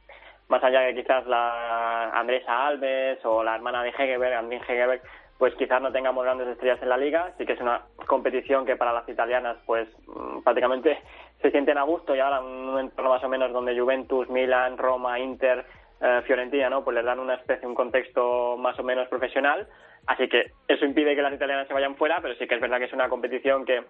[0.49, 5.03] más allá de quizás la Andresa Alves o la hermana de Hegerberg, Andrín Hegerberg,
[5.39, 8.77] pues quizás no tengamos grandes estrellas en la liga, sí que es una competición que
[8.77, 10.99] para las italianas pues mm, prácticamente
[11.43, 12.17] se sienten a gusto.
[12.17, 15.65] Y ahora un entorno más o menos donde Juventus, Milan, Roma, Inter,
[16.01, 16.83] eh, Fiorentina, ¿no?
[16.83, 19.69] Pues les dan una especie, un contexto más o menos profesional,
[20.07, 22.79] así que eso impide que las italianas se vayan fuera, pero sí que es verdad
[22.79, 23.85] que es una competición que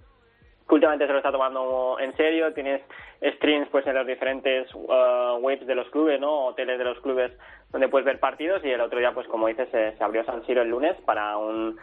[0.69, 2.83] que últimamente se lo está tomando en serio, tienes
[3.37, 6.47] streams pues en los diferentes uh, webs de los clubes, ¿no?
[6.47, 7.33] Hoteles de los clubes
[7.73, 10.45] donde puedes ver partidos y el otro día pues como dices se, se abrió San
[10.47, 11.79] Siro el lunes para un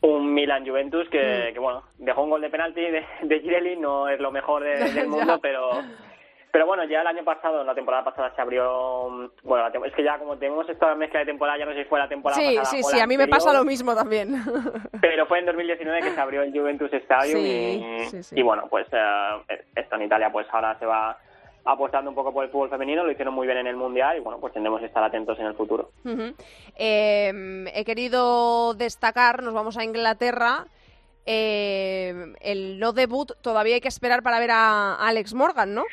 [0.00, 1.54] un Milan Juventus que, Mm.
[1.54, 4.78] que, bueno, dejó un gol de penalti de, de Girelli, no es lo mejor de-
[4.94, 5.70] del mundo, pero
[6.50, 10.02] pero bueno, ya el año pasado, la temporada pasada se abrió, mm, bueno, es que
[10.02, 12.56] ya como tenemos esta mezcla de temporada, ya no sé si fue la temporada Sí,
[12.56, 14.42] pasada sí, sí, la a mí me pasa lo mismo también.
[15.00, 18.38] Pero fue en 2019 que se abrió el Juventus Stadium Sí, y, sí, sí.
[18.38, 21.16] y bueno, pues eh, esto en Italia pues ahora se va
[21.64, 24.20] apostando un poco por el fútbol femenino, lo hicieron muy bien en el Mundial y
[24.20, 25.90] bueno, pues tendremos que estar atentos en el futuro.
[26.76, 30.64] Eh, he querido destacar, nos vamos a Inglaterra,
[31.26, 35.84] eh, el no debut, todavía hay que esperar para ver a Alex Morgan, ¿no?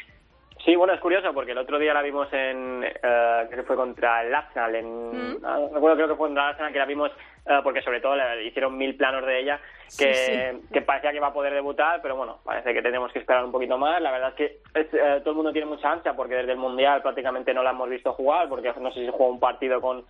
[0.66, 3.76] Sí, bueno, es curioso porque el otro día la vimos en, eh, creo que fue
[3.76, 5.45] contra el Arsenal, en, Mm.
[5.45, 7.11] ah, creo que fue contra el Arsenal que la vimos
[7.47, 9.59] eh, porque sobre todo le hicieron mil planos de ella
[9.99, 10.68] que, Sí, sí.
[10.74, 13.51] que parecía que iba a poder debutar, pero bueno, parece que tenemos que esperar un
[13.51, 14.01] poquito más.
[14.01, 14.45] La verdad es que
[14.80, 17.70] es, eh, todo el mundo tiene mucha ansia porque desde el Mundial prácticamente no la
[17.70, 20.03] hemos visto jugar porque no sé si jugó un partido con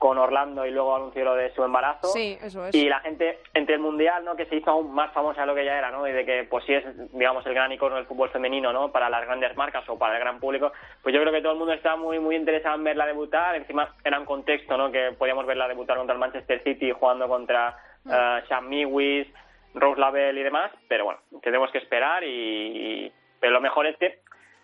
[0.00, 2.08] con Orlando y luego anunció lo de su embarazo.
[2.08, 2.74] Sí, eso es.
[2.74, 4.34] Y la gente, entre el Mundial, ¿no?
[4.34, 6.08] Que se hizo aún más famosa de lo que ya era, ¿no?
[6.08, 8.90] Y de que, pues sí es, digamos, el gran icono del fútbol femenino, ¿no?
[8.90, 10.72] Para las grandes marcas o para el gran público.
[11.02, 13.54] Pues yo creo que todo el mundo está muy, muy interesado en verla debutar.
[13.56, 14.90] Encima era un contexto, ¿no?
[14.90, 17.76] Que podíamos verla debutar contra el Manchester City, jugando contra
[18.10, 19.28] eh, Sam Mewis,
[19.74, 20.72] Rose Lavelle y demás.
[20.88, 24.20] Pero bueno, tenemos que esperar y- Pero lo mejor es que...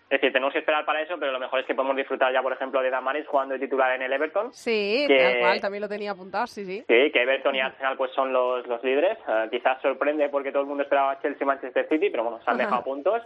[0.08, 2.40] Es decir, tenemos que esperar para eso, pero lo mejor es que podemos disfrutar ya,
[2.40, 4.52] por ejemplo, de Damaris jugando de titular en el Everton.
[4.52, 6.78] Sí, que- tal cual, también lo tenía apuntado, sí, sí.
[6.86, 9.18] Sí, que Everton y Arsenal pues son los, los líderes.
[9.26, 12.48] Eh, quizás sorprende porque todo el mundo esperaba Chelsea y Manchester City, pero bueno, se
[12.50, 13.20] han dejado puntos.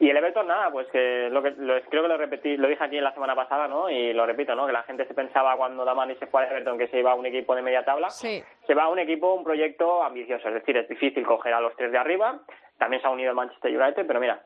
[0.00, 2.82] Y el Everton nada, pues que lo que lo, creo que lo repetí, lo dije
[2.82, 3.88] aquí en la semana pasada, ¿no?
[3.90, 4.66] Y lo repito, ¿no?
[4.66, 7.14] Que la gente se pensaba cuando Damani se fue al Everton que se iba a
[7.14, 8.08] un equipo de media tabla.
[8.10, 8.42] Sí.
[8.66, 11.76] Se va a un equipo, un proyecto ambicioso, es decir, es difícil coger a los
[11.76, 12.40] tres de arriba.
[12.78, 14.42] También se ha unido el Manchester United, pero mira,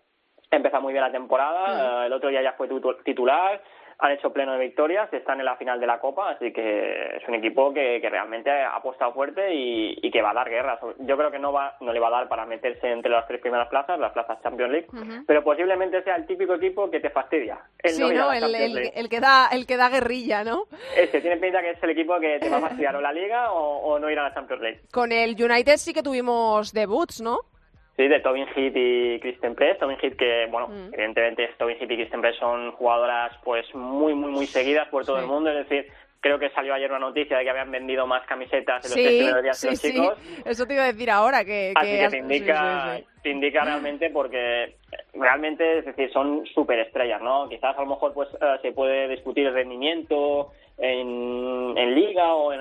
[0.57, 2.05] empieza muy bien la temporada.
[2.05, 2.69] eh, el otro día ya fue
[3.05, 3.63] titular.
[4.01, 7.27] Han hecho pleno de victorias, están en la final de la Copa, así que es
[7.27, 10.79] un equipo que, que realmente ha apostado fuerte y, y que va a dar guerra.
[11.01, 13.41] Yo creo que no va no le va a dar para meterse entre las tres
[13.41, 14.87] primeras plazas, las plazas Champions League,
[15.27, 17.59] pero posiblemente sea el típico equipo que te fastidia.
[17.83, 18.33] El Sí, no ¿no?
[18.33, 20.67] El, el que da, el que da guerrilla, ¿no?
[20.97, 23.51] Ese tiene pinta que es el equipo que te va a fastidiar o la Liga
[23.51, 24.81] o, o no ir a la Champions League.
[24.93, 27.39] Con el United sí que tuvimos debuts, ¿no?
[27.99, 29.77] Sí, de Tobin Heath y Kristen Press.
[29.81, 30.95] Tobin Heath que, bueno, Mm.
[30.95, 35.17] evidentemente Tobin Heath y Kristen Press son jugadoras pues muy, muy, muy seguidas por todo
[35.17, 35.23] Sí.
[35.23, 35.51] el mundo.
[35.51, 35.91] Es decir,
[36.21, 39.09] creo que salió ayer una noticia de que habían vendido más camisetas en los tres
[39.11, 39.93] Sí, primeros días sí, los sí.
[39.93, 40.19] chicos.
[40.47, 41.73] Eso te iba a decir ahora, que...
[41.75, 44.77] Así que te indica, te indica realmente porque
[45.15, 47.49] realmente, es decir, son superestrellas, ¿no?
[47.49, 52.53] Quizás a lo mejor pues eh, se puede discutir el rendimiento en, en liga o
[52.53, 52.61] en...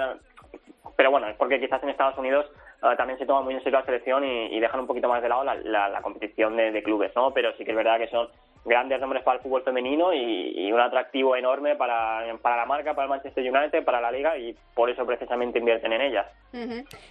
[0.95, 2.47] Pero bueno, es porque quizás en Estados Unidos
[2.97, 5.29] también se toma muy en serio la selección y, y dejan un poquito más de
[5.29, 7.31] lado la, la- la competición de, de clubes, ¿no?
[7.33, 8.27] Pero sí que es verdad que son
[8.65, 12.93] grandes nombres para el fútbol femenino y, y un atractivo enorme para, para la marca,
[12.93, 16.25] para el Manchester United, para la liga y por eso precisamente invierten en ellas.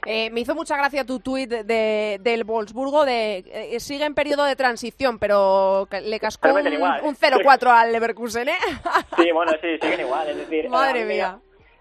[0.04, 4.44] Eh, me hizo mucha gracia tu tuit de, del Wolfsburgo de eh, sigue en periodo
[4.44, 6.54] de transición, pero le cascó Pero
[7.02, 8.56] un, un 0-4 al Leverkusen, ¿eh?
[9.16, 10.28] Sí, bueno, sí, siguen igual.
[10.28, 11.38] Es decir, Madre mía.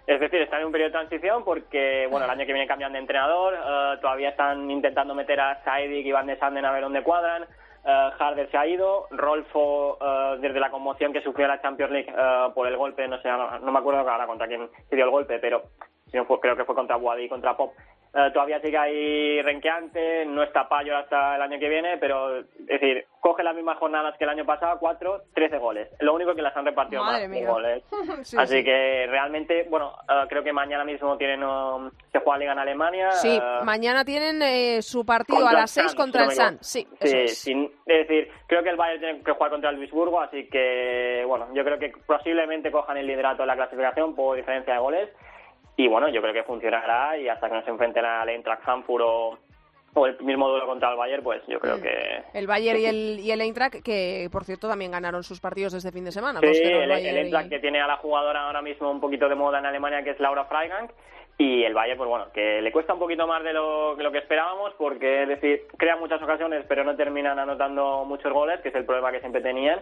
[0.08, 2.94] Es decir, están en un periodo de transición porque, bueno, el año que viene cambian
[2.94, 6.84] de entrenador, eh, todavía están intentando meter a Saidik y Van de Sanden a ver
[6.84, 7.44] dónde cuadran.
[7.88, 12.14] eh, Harder se ha ido, Rolfo, eh, desde la conmoción que sufrió la Champions League
[12.54, 15.12] por el golpe, no sé, no, no me acuerdo ahora contra quién se dio el
[15.12, 15.64] golpe, pero
[16.12, 17.74] creo que fue contra Boadi y contra Pop.
[18.18, 22.46] Eh, todavía sigue ahí renqueante, no está Payo hasta el año que viene, pero es
[22.66, 25.90] decir, coge las mismas jornadas que el año pasado, cuatro, 13 goles.
[26.00, 27.84] Lo único que las han repartido Madre más goles.
[28.24, 28.64] Sí, Así sí.
[28.64, 33.12] que realmente, bueno, eh, creo que mañana mismo tienen um, se juega Liga en Alemania.
[33.12, 36.58] Sí, eh, mañana tienen eh, su partido a las 6 Sanz, contra el San.
[36.62, 37.38] Sí, eso es.
[37.40, 41.24] sin- es decir, creo que el Bayern tiene que jugar contra el Duisburgo, así que,
[41.28, 45.10] bueno, yo creo que posiblemente cojan el liderato de la clasificación por diferencia de goles.
[45.78, 49.38] Y bueno, yo creo que funcionará y hasta que nos enfrenten al Eintracht Frankfurt o,
[49.94, 51.62] o el mismo duelo contra el Bayern, pues yo Mm.
[51.62, 52.24] creo que...
[52.34, 55.92] El Bayern y el, y el Eintracht, que por cierto también ganaron sus partidos este
[55.92, 56.40] fin de semana.
[56.42, 59.28] Sí, 2-0 el, el y- Eintracht que tiene a la jugadora ahora mismo un poquito
[59.28, 60.90] de moda en Alemania, que es Laura Freigang,
[61.38, 64.12] y el Bayern, pues bueno, que le cuesta un poquito más de lo, de lo
[64.14, 68.70] que esperábamos, porque es decir, crea muchas ocasiones, pero no terminan anotando muchos goles, que
[68.70, 69.82] es el problema que siempre tenían.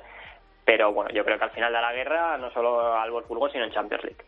[0.65, 3.65] Pero bueno, yo creo que al final de la guerra, no solo al Wolfsburgo, sino
[3.65, 4.23] en Champions League.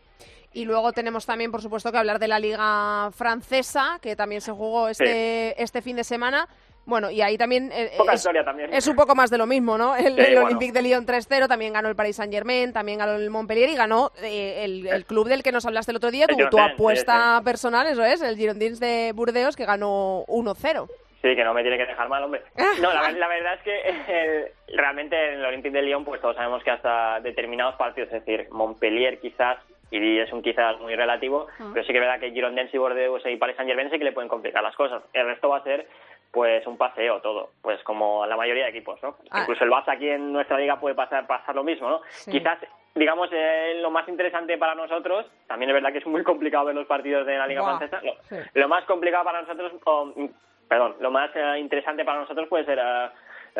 [0.56, 4.52] Y luego tenemos también, por supuesto, que hablar de la Liga Francesa, que también se
[4.52, 6.48] jugó este, este fin de semana.
[6.86, 8.72] Bueno, y ahí también eh, Poca es, historia también.
[8.72, 9.94] es un poco más de lo mismo, ¿no?
[9.94, 10.46] El, Sí, el bueno.
[10.46, 14.12] Olympique de Lyon 3-0, también ganó el Paris Saint-Germain, también ganó el Montpellier y ganó
[14.22, 17.44] eh, el, el club del que nos hablaste el otro día, tu, tu apuesta sí,
[17.44, 20.88] personal, eso es, el Girondins de Burdeos, que ganó 1-0.
[21.20, 22.42] Sí, que no me tiene que dejar mal, hombre.
[22.80, 26.36] No, la, la verdad es que eh, realmente en el Olympique de Lyon, pues todos
[26.36, 29.58] sabemos que hasta determinados partidos, es decir, Montpellier quizás
[29.90, 31.70] y es un quizás muy relativo, Ah.
[31.72, 34.12] pero sí que es verdad que Girondins y Bordeaux y Paris Saint-Germain sí que le
[34.12, 35.02] pueden complicar las cosas.
[35.12, 35.86] El resto va a ser
[36.32, 39.16] pues un paseo todo, pues como la mayoría de equipos, ¿no?
[39.30, 39.40] Ah.
[39.42, 42.00] Incluso el Barça aquí en nuestra liga puede pasar pasar lo mismo, ¿no?
[42.08, 42.30] Sí.
[42.32, 42.58] Quizás
[42.94, 46.74] digamos eh, lo más interesante para nosotros, también es verdad que es muy complicado ver
[46.74, 48.00] los partidos de la liga francesa.
[48.02, 48.36] Lo, sí.
[48.54, 50.28] lo más complicado para nosotros, o, mm,
[50.68, 53.08] perdón, lo más eh, interesante para nosotros puede ser eh,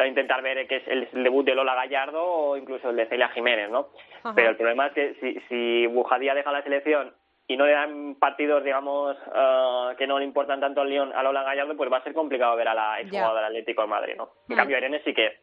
[0.04, 3.28] intentar ver que es el, el debut de Lola Gallardo o incluso el de Celia
[3.28, 3.88] Jiménez, ¿no?
[4.24, 4.34] Ajá.
[4.34, 7.14] Pero el problema es que si, si Bujadía deja la selección
[7.48, 11.22] y no le dan partidos, digamos, eh, que no le importan tanto al Lyon a
[11.22, 14.14] Lola Gallardo, pues va a ser complicado ver a la exjugadora del Atlético de Madrid,
[14.16, 14.30] ¿no?
[14.48, 14.58] En Mm.
[14.58, 15.38] cambio, Irene sí que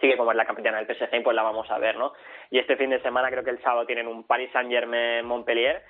[0.00, 2.14] sí que como es la capitana del PSG, pues la vamos a ver, ¿no?
[2.50, 5.82] Y este fin de semana creo que el sábado tienen un Paris Saint-Germain Montpellier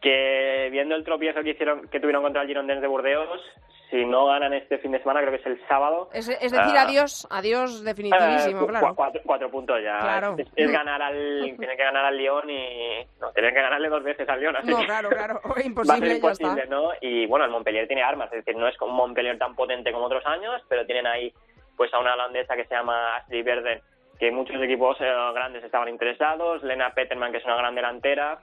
[0.00, 3.28] que viendo el tropiezo que hicieron que tuvieron contra el Girondins de Burdeos,
[3.92, 6.08] si no ganan este fin de semana, creo que es el sábado.
[6.14, 8.94] Es, es decir, ah, adiós, adiós definitivísimo, eh, claro.
[8.96, 9.98] cuatro, cuatro puntos ya.
[9.98, 10.34] Claro.
[10.38, 14.02] Es, es ganar al, tienen que ganar al Lyon y no, tienen que ganarle dos
[14.02, 14.56] veces al Lyon.
[14.56, 16.74] Así No, claro, claro, va a ser imposible, ya imposible, está.
[16.74, 16.90] ¿no?
[17.02, 19.92] Y bueno, el Montpellier tiene armas, es decir, no es como un Montpellier tan potente
[19.92, 21.30] como otros años, pero tienen ahí
[21.76, 23.82] pues a una holandesa que se llama Ashley Verden,
[24.18, 28.38] que muchos equipos eh, grandes estaban interesados, Lena Peterman, que es una gran delantera,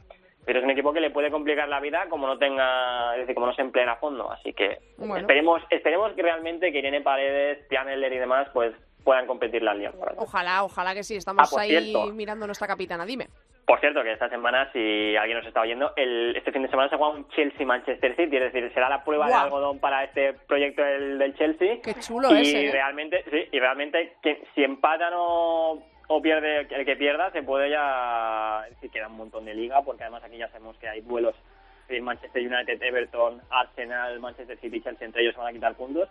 [0.45, 3.35] pero es un equipo que le puede complicar la vida como no tenga, es decir,
[3.35, 5.17] como no se emplee a fondo, así que Bueno.
[5.17, 8.73] esperemos esperemos que realmente que Irene Paredes, Pianeller y demás pues
[9.03, 10.13] puedan competir la verdad.
[10.17, 12.11] Ojalá, ojalá que sí, estamos Ah, ahí cierto.
[12.13, 13.27] mirando nuestra capitana, dime.
[13.65, 16.89] Por cierto, que esta semana, si alguien nos está oyendo, el, este fin de semana
[16.89, 20.81] se juega un Chelsea-Manchester City, es decir, será la prueba de algodón para este proyecto
[20.81, 21.77] del, del Chelsea.
[21.83, 22.71] Qué chulo y ese, ¿eh?
[22.71, 27.69] realmente, sí, y realmente que, si empatan o, o pierde el que pierda, se puede
[27.69, 31.35] ya, decir, queda un montón de liga, porque además aquí ya sabemos que hay duelos
[31.87, 36.09] el Manchester United, Everton, Arsenal, Manchester City, Chelsea, entre ellos van a quitar puntos,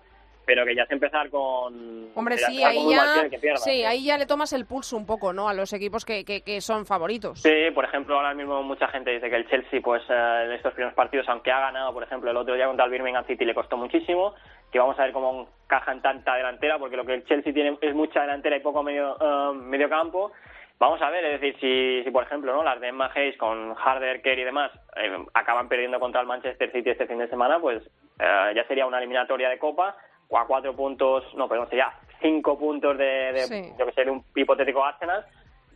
[0.49, 2.09] pero que ya es empezar con...
[2.14, 3.59] Hombre, sí, con ahí ya, que pierda.
[3.59, 5.46] sí, ahí ya le tomas el pulso un poco, ¿no?
[5.46, 7.42] A los equipos que, que, que son favoritos.
[7.42, 10.72] Sí, por ejemplo, ahora mismo mucha gente dice que el Chelsea, pues eh, en estos
[10.72, 13.55] primeros partidos, aunque ha ganado, por ejemplo, el otro día contra el Birmingham City le
[13.55, 14.34] costó muchísimo,
[14.72, 17.76] que vamos a ver cómo encaja en tanta delantera, porque lo que el Chelsea tiene
[17.82, 20.32] es mucha delantera y poco medio, eh, medio campo.
[20.78, 22.62] Vamos a ver, es decir, si, si por ejemplo, ¿no?
[22.62, 26.72] las de Emma Hayes con Harder, Kerr y demás eh, acaban perdiendo contra el Manchester
[26.72, 27.82] City este fin de semana, pues
[28.18, 29.96] eh, ya sería una eliminatoria de Copa,
[30.37, 33.72] a cuatro puntos, no, perdón, sería cinco puntos de, de Sí.
[33.79, 35.24] yo que sé, de un hipotético Arsenal,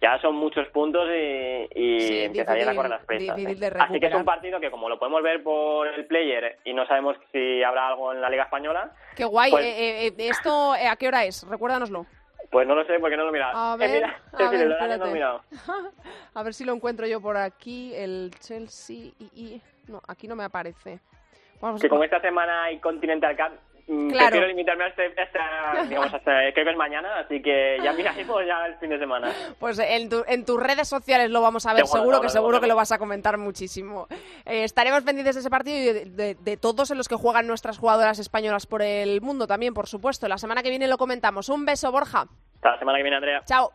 [0.01, 3.39] ya son muchos puntos y, y Sí, empezarían a difícil- correr las presas.
[3.39, 3.73] ¿eh?
[3.79, 6.85] Así que es un partido que como lo podemos ver por el player y no
[6.87, 9.51] sabemos si habrá algo en la Liga Española, Qué guay.
[9.53, 11.47] Pues- Eh, eh, ¿Esto eh, a qué hora es?
[11.49, 12.05] Recuérdanoslo.
[12.51, 13.57] pues no lo sé porque no lo he mirado.
[13.57, 14.15] A He ver, mirado-
[14.83, 15.43] a ver, no he mirado.
[16.35, 17.95] A ver si lo encuentro yo por aquí.
[17.95, 19.31] El Chelsea y...
[19.35, 20.99] y- No, aquí no me aparece.
[21.61, 24.12] Vamos, Que como esta semana hay Continental Cup, Claro.
[24.30, 25.03] prefiero limitarme a este,
[25.89, 29.30] digamos, hasta, creo que es mañana, así que ya miraremos ya el fin de semana.
[29.59, 32.61] Pues en, tu- en tus redes sociales lo vamos a ver, Seguro, seguro que seguro,
[32.61, 34.07] que lo vas a comentar muchísimo.
[34.47, 37.47] Eh, estaremos pendientes de ese partido y de, de- de todos en los que juegan
[37.47, 40.28] nuestras jugadoras españolas por el mundo también, por supuesto.
[40.28, 41.49] La semana que viene lo comentamos.
[41.49, 42.26] Un beso, Borja.
[42.57, 43.43] Hasta la semana que viene, Andrea.
[43.45, 43.72] Chao.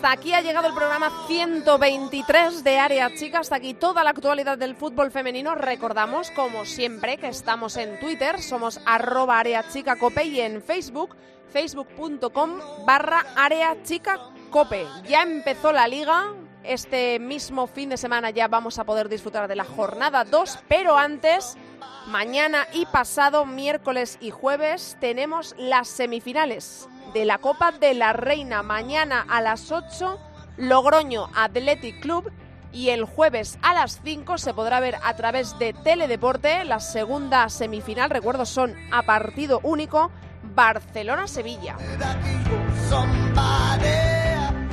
[0.00, 3.40] Hasta aquí ha llegado el programa 123 de Área Chica.
[3.40, 5.54] Hasta aquí toda la actualidad del fútbol femenino.
[5.54, 8.40] Recordamos, como siempre, que estamos en Twitter.
[8.40, 11.14] Somos arroba Área Chica Cope y en Facebook,
[11.52, 14.86] facebook.com barra Área Chica Cope.
[15.06, 16.32] Ya empezó la liga.
[16.64, 20.96] Este mismo fin de semana ya vamos a poder disfrutar de la jornada 2, pero
[20.96, 21.58] antes,
[22.06, 28.62] mañana y pasado, miércoles y jueves, tenemos las semifinales de la Copa de la Reina.
[28.62, 30.18] Mañana a las 8,
[30.56, 32.30] Logroño Athletic Club.
[32.72, 37.48] Y el jueves a las 5 se podrá ver a través de Teledeporte la segunda
[37.48, 38.10] semifinal.
[38.10, 40.12] Recuerdo, son a partido único
[40.54, 41.76] Barcelona-Sevilla.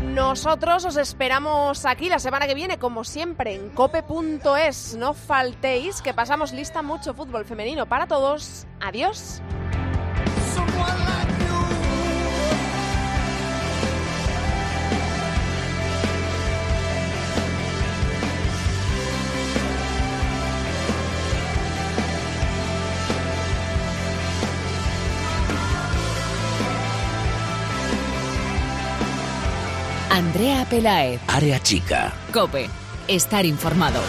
[0.03, 4.95] Nosotros os esperamos aquí la semana que viene, como siempre, en cope.es.
[4.95, 8.65] No faltéis, que pasamos lista mucho fútbol femenino para todos.
[8.79, 9.41] Adiós.
[30.17, 32.11] Andrea Pelaez, Área chica.
[32.33, 32.67] Cope,
[33.07, 33.99] estar informado.